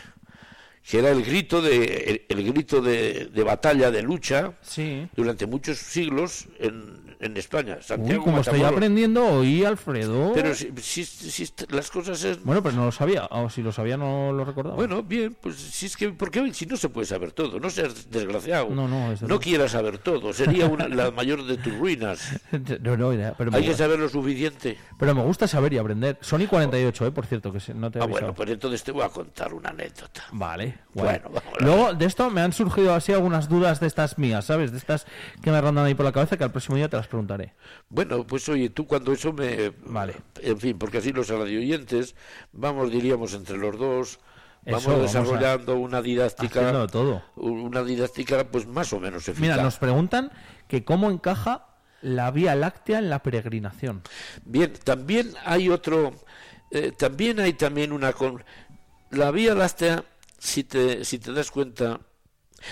[0.89, 4.53] que era el grito de el, grito de, batalla de lucha
[5.15, 11.47] durante muchos siglos en, en España Santiago como estoy aprendiendo oí Alfredo pero si, si,
[11.69, 12.43] las cosas es...
[12.43, 14.75] bueno pero no lo sabía o si lo sabía no lo recordaba.
[14.75, 17.69] Bueno bien pues si es que porque hoy si no se puede saber todo no
[17.69, 18.69] seas desgraciado.
[18.69, 22.39] No no no quieras saber todo sería una, la mayor de tus ruinas.
[22.87, 24.77] No, no, pero hay que saber lo suficiente.
[24.97, 26.17] Pero me gusta saber y aprender.
[26.21, 29.09] Sony 48 eh por cierto que no te ah bueno pues entonces te voy a
[29.09, 30.25] contar una anécdota.
[30.31, 34.71] Vale bueno, Luego de esto me han surgido así algunas dudas de estas mías, ¿sabes?
[34.71, 35.05] De estas
[35.41, 37.53] que me rondan ahí por la cabeza que al próximo día te las preguntaré.
[37.89, 39.69] Bueno, pues oye, tú cuando eso me...
[39.85, 40.15] Vale.
[40.41, 42.15] En fin, porque así los radioyentes,
[42.51, 44.19] vamos, diríamos, entre los dos...
[44.69, 47.23] Vamos desarrollando una didáctica, todo.
[47.37, 49.39] una didáctica pues más o menos eficaz.
[49.39, 50.29] Mira, nos preguntan
[50.67, 51.67] que cómo encaja
[52.01, 54.01] la Vía Láctea en la peregrinación.
[54.43, 56.13] Bien, también hay otro,
[56.71, 58.43] eh, también hay también una con
[59.09, 60.03] la Vía Láctea
[60.37, 62.01] si te, si te das cuenta,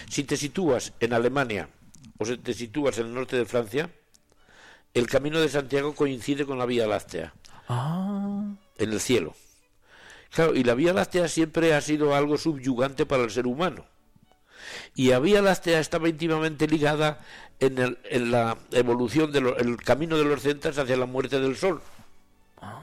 [0.10, 1.70] si te sitúas en Alemania
[2.18, 3.90] o si te sitúas en el norte de Francia,
[4.96, 7.34] el camino de Santiago coincide con la Vía Láctea.
[7.68, 8.46] Ah.
[8.78, 9.36] En el cielo.
[10.32, 13.86] Claro, y la Vía Láctea siempre ha sido algo subyugante para el ser humano.
[14.96, 17.20] Y la Vía Láctea estaba íntimamente ligada
[17.60, 21.82] en, el, en la evolución del camino de los centas hacia la muerte del Sol.
[22.62, 22.82] Ah.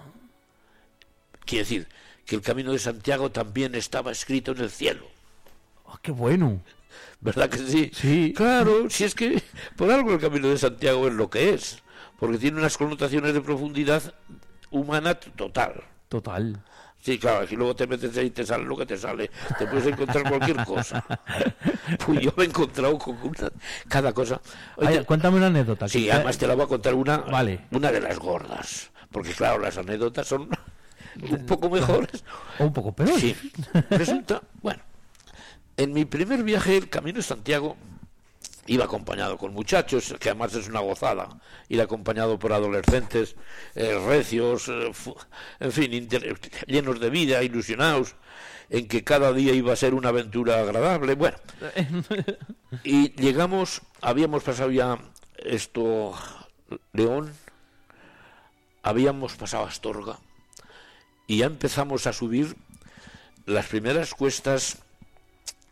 [1.47, 1.89] Quiere decir,
[2.27, 5.07] que el camino de Santiago también estaba escrito en el cielo.
[5.87, 6.63] ¡Ah, qué bueno!
[7.21, 7.91] ¿Verdad que sí?
[7.95, 8.35] Sí.
[8.37, 9.43] Claro, si es que
[9.77, 11.83] por algo el camino de Santiago es lo que es,
[12.23, 14.15] porque tiene unas connotaciones de profundidad
[14.71, 15.83] humana total.
[16.09, 16.57] Total.
[17.01, 19.29] Sí, claro, si luego te metes ahí y te sale lo que te sale.
[19.59, 21.05] Te puedes encontrar cualquier cosa.
[22.07, 23.51] Pues yo me he encontrado con una,
[23.89, 24.41] cada cosa.
[25.05, 25.89] cuéntame una anécdota.
[25.89, 27.67] Sí, además te la voy a contar una, vale.
[27.73, 28.93] una de las gordas.
[29.11, 30.49] Porque claro, las anécdotas son
[31.29, 32.23] un poco mejores.
[32.61, 33.19] O un poco peor.
[33.19, 33.37] Sí.
[33.91, 34.81] Resulta, bueno,
[35.77, 37.77] en mi primer viaje, el Camino de Santiago,
[38.67, 41.29] iba acompañado con muchachos, que además es una gozada,
[41.69, 43.35] ir acompañado por adolescentes
[43.75, 44.93] eh, recios, eh,
[45.61, 46.09] en fin,
[46.67, 48.15] llenos de vida, ilusionados,
[48.71, 51.15] en que cada día iba a ser una aventura agradable.
[51.15, 51.37] Bueno,
[52.85, 54.99] y llegamos, habíamos pasado ya
[55.37, 56.15] esto,
[56.93, 57.33] León,
[58.83, 60.19] habíamos pasado Astorga,
[61.27, 62.57] y ya empezamos a subir
[63.45, 64.79] las primeras cuestas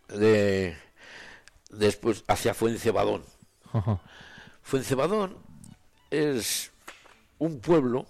[0.09, 0.76] de
[1.70, 3.24] después hacia Fuencebadón.
[4.62, 5.37] Fuencebadón
[6.11, 6.72] es
[7.38, 8.06] un pueblo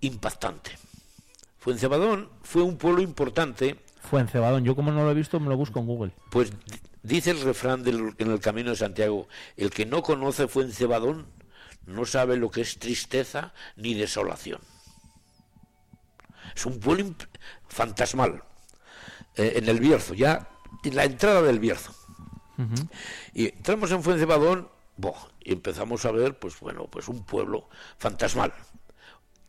[0.00, 0.72] impactante.
[1.58, 3.78] Fuencebadón fue un pueblo importante.
[4.00, 6.12] Fuencebadón, yo como no lo he visto me lo busco en Google.
[6.30, 6.52] Pues
[7.02, 11.26] dice el refrán del, en el Camino de Santiago, el que no conoce Fuencebadón
[11.86, 14.60] no sabe lo que es tristeza ni desolación.
[16.54, 17.14] Es un pueblo
[17.68, 18.42] fantasmal
[19.36, 20.48] eh, en el Bierzo, ya
[20.84, 21.94] en la entrada del Bierzo.
[23.34, 24.68] Y entramos en Fuencebadón
[25.42, 27.68] y empezamos a ver, pues bueno, pues un pueblo
[27.98, 28.52] fantasmal.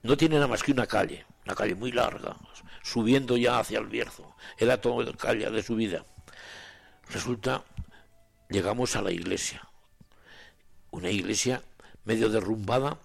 [0.02, 2.36] No tiene nada más que una calle, una calle muy larga,
[2.82, 4.36] subiendo ya hacia el Bierzo.
[4.58, 6.06] Era todo calle de subida.
[7.10, 7.64] Resulta,
[8.50, 9.68] llegamos a la iglesia.
[10.92, 11.62] Una iglesia
[12.06, 12.98] medio derrumbada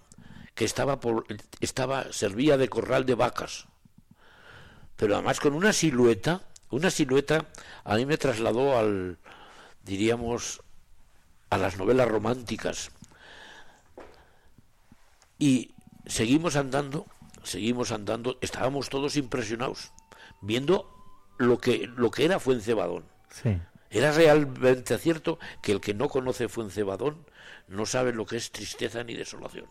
[0.55, 1.25] que estaba por,
[1.61, 3.69] estaba servía de corral de vacas
[4.99, 7.45] pero además con una silueta, una silueta
[7.85, 9.17] a mí me trasladó al,
[9.89, 10.61] diríamos,
[11.49, 12.91] a las novelas románticas.
[15.39, 15.73] Y
[16.05, 17.07] seguimos andando,
[17.43, 19.91] seguimos andando, estábamos todos impresionados,
[20.41, 20.87] viendo
[21.37, 23.03] lo que, lo que era Fuencebadón.
[23.31, 23.57] Sí.
[23.89, 27.25] Era realmente cierto que el que no conoce Fuencebadón
[27.67, 29.65] no sabe lo que es tristeza ni desolación.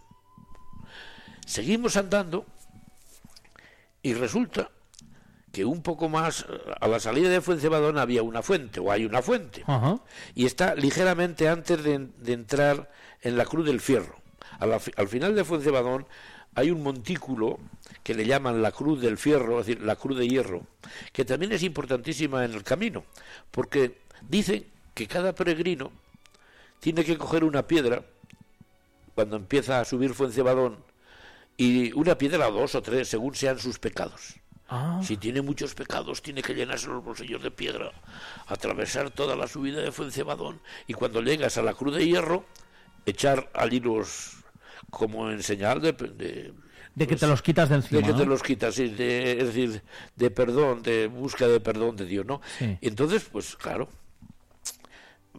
[1.46, 2.44] Seguimos andando
[4.02, 4.70] y resulta
[5.52, 6.46] que un poco más
[6.80, 9.64] a la salida de Fuencebadón había una fuente, o hay una fuente,
[10.34, 12.90] y está ligeramente antes de, entrar
[13.22, 14.16] en la Cruz del Fierro.
[14.60, 16.06] al final de Fuencebadón
[16.54, 17.58] hay un montículo
[18.02, 20.66] que le llaman la cruz del fierro, es decir, la cruz de hierro,
[21.12, 23.04] que también es importantísima en el camino,
[23.52, 25.92] porque dicen que cada peregrino
[26.80, 28.02] tiene que coger una piedra
[29.14, 30.78] cuando empieza a subir Fuencebadón
[31.56, 34.34] y una piedra o dos o tres según sean sus pecados.
[34.68, 35.00] Ah.
[35.02, 37.90] Si tiene muchos pecados, tiene que llenarse los bolsillos de piedra,
[38.46, 42.44] atravesar toda la subida de Fuencebadón y cuando llegas a la cruz de hierro,
[43.06, 44.36] echar allí los
[44.90, 46.52] como en señal de, de
[46.94, 48.00] De que te los quitas de encima.
[48.00, 49.82] de que te los quitas, sí, de- es decir,
[50.16, 52.40] de perdón, de búsqueda de perdón de Dios, ¿no?
[52.58, 52.76] Sí.
[52.82, 53.88] Entonces, pues claro,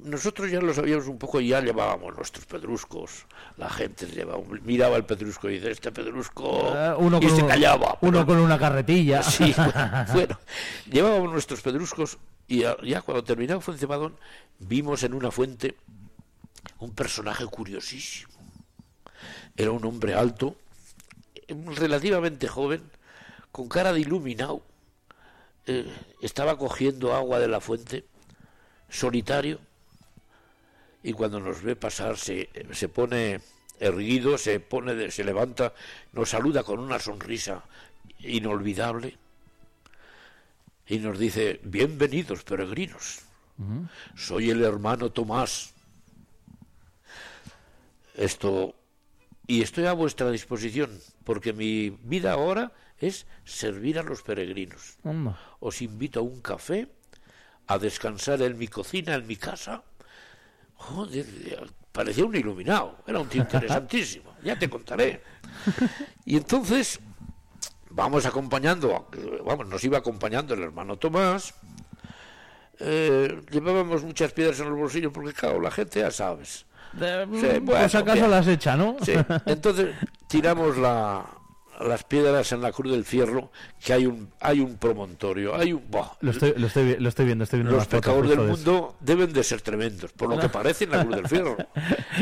[0.04, 3.26] nosotros ya lo sabíamos un poco ya llevábamos nuestros pedruscos.
[3.58, 6.74] La gente llevaba, miraba el pedrusco y dice, este pedrusco...
[6.76, 7.98] Eh, uno y con se callaba.
[8.02, 9.22] Uno con una carretilla.
[9.30, 9.54] Sí,
[10.14, 10.40] bueno,
[10.90, 14.16] llevábamos nuestros pedruscos y ya, ya cuando terminaba Fuencebadón
[14.60, 15.76] vimos en una fuente
[16.80, 18.32] un personaje curiosísimo.
[19.56, 20.56] Era un hombre alto,
[21.76, 22.82] relativamente joven,
[23.52, 24.62] con cara de iluminado.
[25.68, 25.86] eh,
[26.22, 28.06] estaba cogiendo agua de la fuente,
[28.90, 29.60] solitario,
[31.04, 33.42] y cuando nos ve pasar se, se pone
[33.80, 35.74] erguido, se pone, se levanta,
[36.14, 37.64] nos saluda con una sonrisa
[38.20, 39.18] inolvidable
[40.88, 43.22] y nos dice, bienvenidos peregrinos,
[44.16, 45.74] soy el hermano Tomás.
[48.16, 48.76] Esto,
[49.48, 54.98] y estoy a vuestra disposición, porque mi vida ahora es servir a los peregrinos.
[55.60, 56.90] Os invito a un café,
[57.68, 59.84] a descansar en mi cocina, en mi casa.
[60.80, 61.26] Joder,
[61.92, 65.22] parecía un iluminado, era un tío interesantísimo, ya te contaré.
[66.26, 67.00] Y entonces
[67.90, 69.08] vamos acompañando,
[69.46, 71.54] vamos, nos iba acompañando el hermano Tomás.
[72.80, 76.66] eh, llevábamos muchas piedras en los bolsillos porque, claro, la gente ya sabes.
[76.94, 78.32] De- Sí, pues acaso bien.
[78.32, 78.96] las echa, ¿no?
[79.04, 79.14] Sí,
[79.46, 79.96] entonces
[80.28, 81.26] tiramos la,
[81.80, 83.52] las piedras en la cruz del fierro,
[83.84, 85.84] que hay un, hay un promontorio, hay un...
[86.22, 89.32] Lo estoy, lo, estoy, vi- lo estoy viendo, estoy viendo los justo del mundo deben
[89.34, 91.58] de ser tremendos, por lo que parece en la cruz del fierro.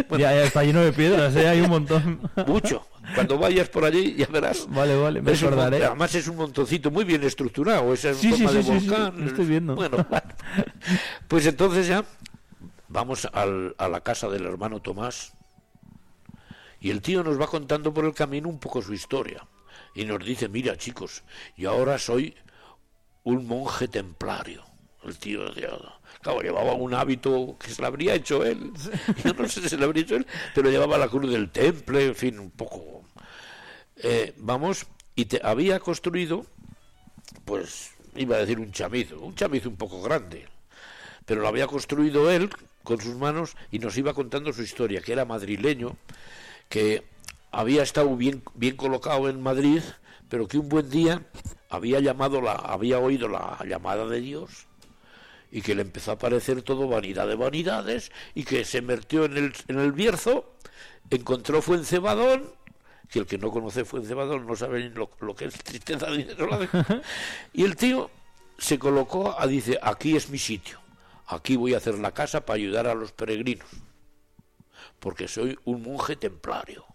[0.10, 1.48] Bueno, Ya, ya está lleno de piedras, ¿eh?
[1.48, 2.20] hay un montón.
[2.48, 2.86] mucho.
[3.16, 4.68] Cuando vayas por allí ya verás.
[4.70, 5.86] Vale, vale, me acordaré.
[5.86, 8.88] además es un montoncito muy bien estructurado, esa es Sí, forma de sí, sí, sí,
[8.90, 9.20] volcán.
[9.22, 9.76] lo estoy viendo.
[9.76, 10.06] Bueno,
[11.28, 12.04] pues entonces ya
[12.90, 15.34] vamos al- a la casa del hermano Tomás
[16.80, 19.46] y el tío nos va contando por el camino un poco su historia
[19.96, 21.24] y nos dice, mira chicos,
[21.56, 22.36] yo ahora soy
[23.24, 24.64] un monje templario.
[25.04, 25.70] El tío decía,
[26.22, 28.72] claro, llevaba un hábito que se le habría hecho él.
[29.24, 32.08] Yo no sé si se le habría hecho él, pero llevaba la cruz del temple,
[32.08, 33.06] en fin, un poco.
[33.98, 36.46] Eh, vamos, y te, había construido,
[37.46, 40.48] pues, iba a decir un chamizo, un chamizo un poco grande,
[41.26, 42.50] pero lo había construido él
[42.84, 45.98] con sus manos y nos iba contando su historia, que era madrileño,
[46.70, 47.04] que
[47.52, 49.82] había estado bien, bien colocado en Madrid,
[50.30, 51.24] pero que un buen día
[51.70, 54.68] había llamado la, había oído la llamada de Dios
[55.52, 59.38] y que le empezó a parecer todo vanidad de vanidades y que se metió en
[59.38, 60.54] el, en el Bierzo,
[61.10, 62.52] encontró Fuencebadón,
[63.10, 66.68] que el que no conoce Fuencebadón no sabe ni lo, lo que es tristeza desolada,
[67.54, 68.10] y el tío
[68.58, 70.80] se colocó a dice, aquí es mi sitio,
[71.28, 73.68] aquí voy a hacer la casa para ayudar a los peregrinos,
[75.00, 76.86] porque soy un monje templario.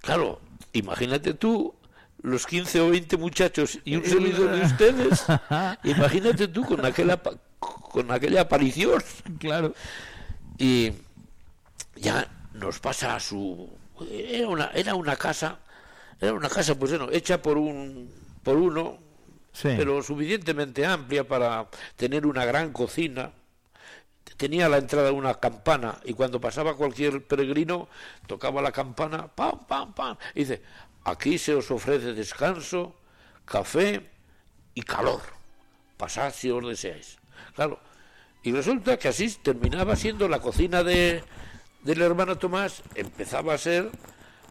[0.00, 0.40] Claro,
[0.72, 1.74] imagínate tú
[2.22, 5.24] los 15 o 20 muchachos y un servidor de ustedes,
[5.84, 7.20] imagínate tú con aquella,
[7.58, 9.02] con aquella aparición.
[9.38, 9.74] Claro.
[10.58, 10.92] Y
[11.96, 13.70] ya nos pasa a su...
[14.10, 15.58] Era una, era una casa,
[16.20, 18.10] era una casa, pues bueno, hecha por un
[18.42, 18.98] por uno,
[19.52, 19.68] Sí.
[19.76, 23.32] pero suficientemente amplia para tener una gran cocina.
[24.40, 27.90] Tenía a la entrada una campana y cuando pasaba cualquier peregrino
[28.26, 30.16] tocaba la campana, pam, pam, pam.
[30.34, 30.62] Y dice,
[31.04, 32.94] aquí se os ofrece descanso,
[33.44, 34.08] café
[34.72, 35.20] y calor.
[35.98, 37.18] Pasad si os deseáis.
[37.54, 37.80] Claro.
[38.42, 41.22] Y resulta que así terminaba siendo la cocina de,
[41.82, 43.90] del hermano Tomás, empezaba a ser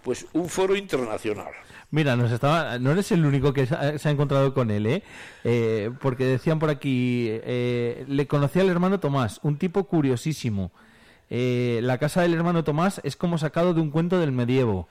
[0.03, 1.51] pues un foro internacional.
[1.91, 5.03] Mira, nos estaba, no eres el único que se ha, encontrado con él, ¿eh?
[5.43, 10.71] Eh, porque decían por aquí, eh, le conocía al hermano Tomás, un tipo curiosísimo.
[11.31, 14.87] Eh, la casa del hermano Tomás es como sacado de un cuento del medievo.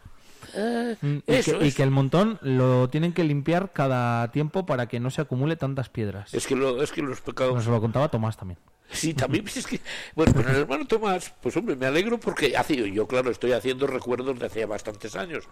[1.00, 4.86] Mm, y, eso que, y que el montón lo tienen que limpiar cada tiempo para
[4.88, 6.34] que no se acumule tantas piedras.
[6.34, 8.58] Es que, lo, es que los pecados Nos lo contaba Tomás también.
[8.90, 9.80] Sí, también pues es que,
[10.16, 13.86] bueno, con el hermano Tomás, pues hombre, me alegro porque hace, yo claro, estoy haciendo
[13.86, 15.46] recuerdos de hace bastantes años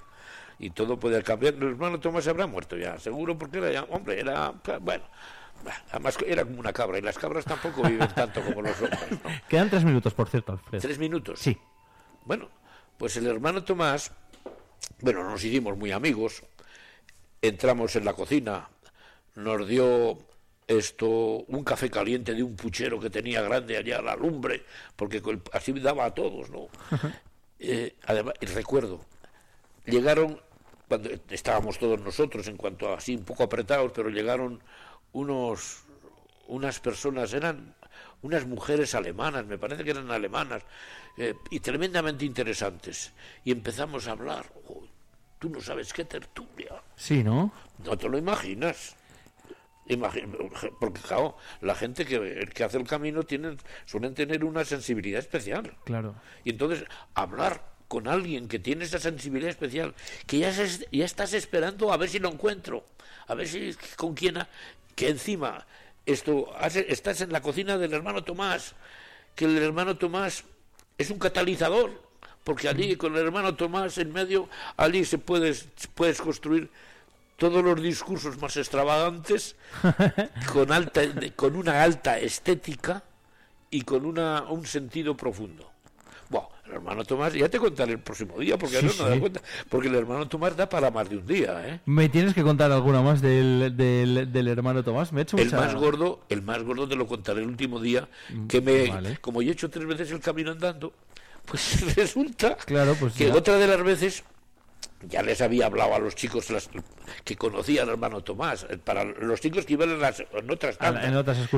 [0.59, 1.54] y todo puede cambiar.
[1.54, 5.04] El hermano Tomás habrá muerto ya, seguro, porque era ya, hombre, era, bueno,
[5.90, 9.30] además era como una cabra y las cabras tampoco viven tanto como los hombres, ¿no?
[9.48, 10.80] Quedan tres minutos, por cierto, Alfred.
[10.80, 11.40] Tres minutos.
[11.40, 11.57] Sí.
[12.24, 12.48] Bueno,
[12.98, 14.11] pues el hermano Tomás
[15.00, 16.42] Bueno, nos hicimos muy amigos,
[17.42, 18.68] entramos en la cocina,
[19.34, 20.18] nos dio
[20.66, 24.64] esto un café caliente de un puchero que tenía grande allá a la lumbre,
[24.96, 26.68] porque así daba a todos, ¿no?
[27.59, 29.00] Eh, además, recuerdo,
[29.86, 30.38] llegaron,
[30.89, 34.62] cuando estábamos todos nosotros, en cuanto a así un poco apretados, pero llegaron
[35.12, 35.84] unos,
[36.49, 37.74] unas personas, eran
[38.22, 40.62] unas mujeres alemanas, me parece que eran alemanas,
[41.16, 43.12] eh, y tremendamente interesantes.
[43.45, 44.47] Y empezamos a hablar.
[45.39, 46.82] tú no sabes qué tertulia.
[46.95, 47.53] Sí, ¿no?
[47.84, 48.97] No te lo imaginas
[50.80, 55.76] porque claro, la gente que, que, hace el camino tienen, suelen tener una sensibilidad especial.
[55.84, 56.14] Claro.
[56.45, 56.84] Y entonces
[57.14, 59.95] hablar con alguien que tiene esa sensibilidad especial,
[60.26, 62.84] que ya, ya estás esperando a ver si lo encuentro,
[63.26, 64.39] a ver si con quién,
[64.95, 65.66] que encima
[66.05, 68.74] esto estás en la cocina del hermano Tomás,
[69.34, 70.45] que el hermano Tomás
[70.99, 72.01] es un catalizador,
[72.45, 76.70] porque allí con el hermano Tomás en medio, allí se puedes, puedes construir
[77.37, 79.57] todos los discursos más extravagantes
[80.53, 81.03] con, alta,
[81.34, 83.03] con una alta estética
[83.70, 85.76] y con una, un sentido profundo.
[86.66, 89.88] El hermano Tomás, ya te contaré el próximo día, porque no, no da cuenta, porque
[89.88, 91.80] el hermano Tomás da para más de un día, ¿eh?
[91.86, 95.12] ¿Me tienes que contar alguna más del, del, hermano Tomás?
[95.12, 98.08] Me he hecho el más gordo, el más gordo te lo contaré el último día,
[98.30, 100.92] mm, que me, como yo he hecho tres veces el camino andando,
[101.44, 104.24] pues resulta claro, pues que otra de las veces
[105.02, 106.46] ya les había hablado a los chicos
[107.24, 110.78] que conocían al hermano Tomás, eh, para los chicos que iban en, las, en otras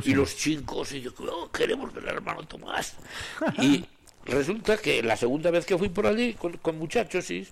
[0.04, 2.96] y los chicos, y yo, oh, queremos ver al hermano Tomás.
[3.62, 3.84] y
[4.29, 7.47] resulta que la segunda vez que fui por allí con, muchachos, y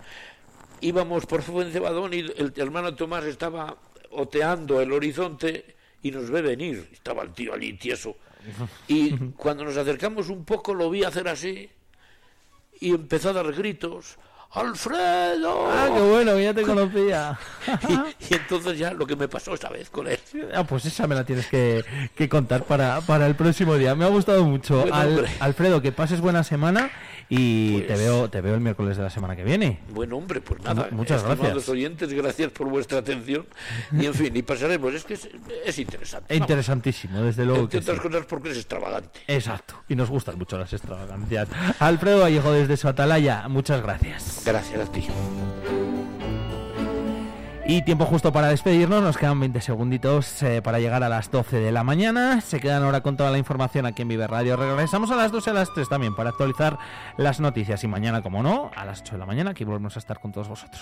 [0.81, 3.77] íbamos por Fuencebadón y el hermano Tomás estaba
[4.11, 6.89] oteando el horizonte y nos ve venir.
[6.93, 8.17] Estaba el tío allí tieso.
[8.87, 11.69] Y cuando nos acercamos un poco lo vi hacer así
[12.81, 14.19] y empezó a dar gritos.
[14.57, 15.69] ¡Alfredo!
[15.71, 17.39] Ah, qué bueno, ya te conocía.
[18.31, 20.19] y, entonces ya lo que me pasó esta vez con él.
[20.55, 21.85] Ah, pues esa me la tienes que,
[22.31, 23.95] contar para, para, el próximo día.
[23.95, 24.87] Me ha gustado mucho.
[25.41, 26.91] Alfredo, que pases buena semana
[27.29, 29.81] y te pues veo te veo el miércoles de la semana que viene.
[29.91, 30.89] Bueno, hombre, pues nada.
[30.93, 31.69] Muchas gracias.
[31.69, 33.47] oyentes, gracias por vuestra atención.
[33.93, 34.95] Y en fin, y pasaremos.
[34.95, 36.35] Es que es, interesante.
[36.35, 37.65] Interesantísimo, desde luego.
[37.65, 39.21] Entre otras cosas porque es extravagante.
[39.27, 39.83] Exacto.
[39.89, 41.49] Y nos gustan mucho las extravagancias.
[41.79, 44.43] Alfredo Vallejo desde su atalaya, muchas gracias.
[44.45, 45.07] Gracias a ti.
[47.69, 51.59] Y tiempo justo para despedirnos, nos quedan 20 segunditos eh, para llegar a las 12
[51.59, 52.41] de la mañana.
[52.41, 54.57] Se quedan ahora con toda la información aquí en Vive Radio.
[54.57, 56.79] Regresamos a las 12 a las 3 también para actualizar
[57.17, 57.83] las noticias.
[57.83, 60.31] Y mañana, como no, a las 8 de la mañana aquí volvemos a estar con
[60.31, 60.81] todos vosotros.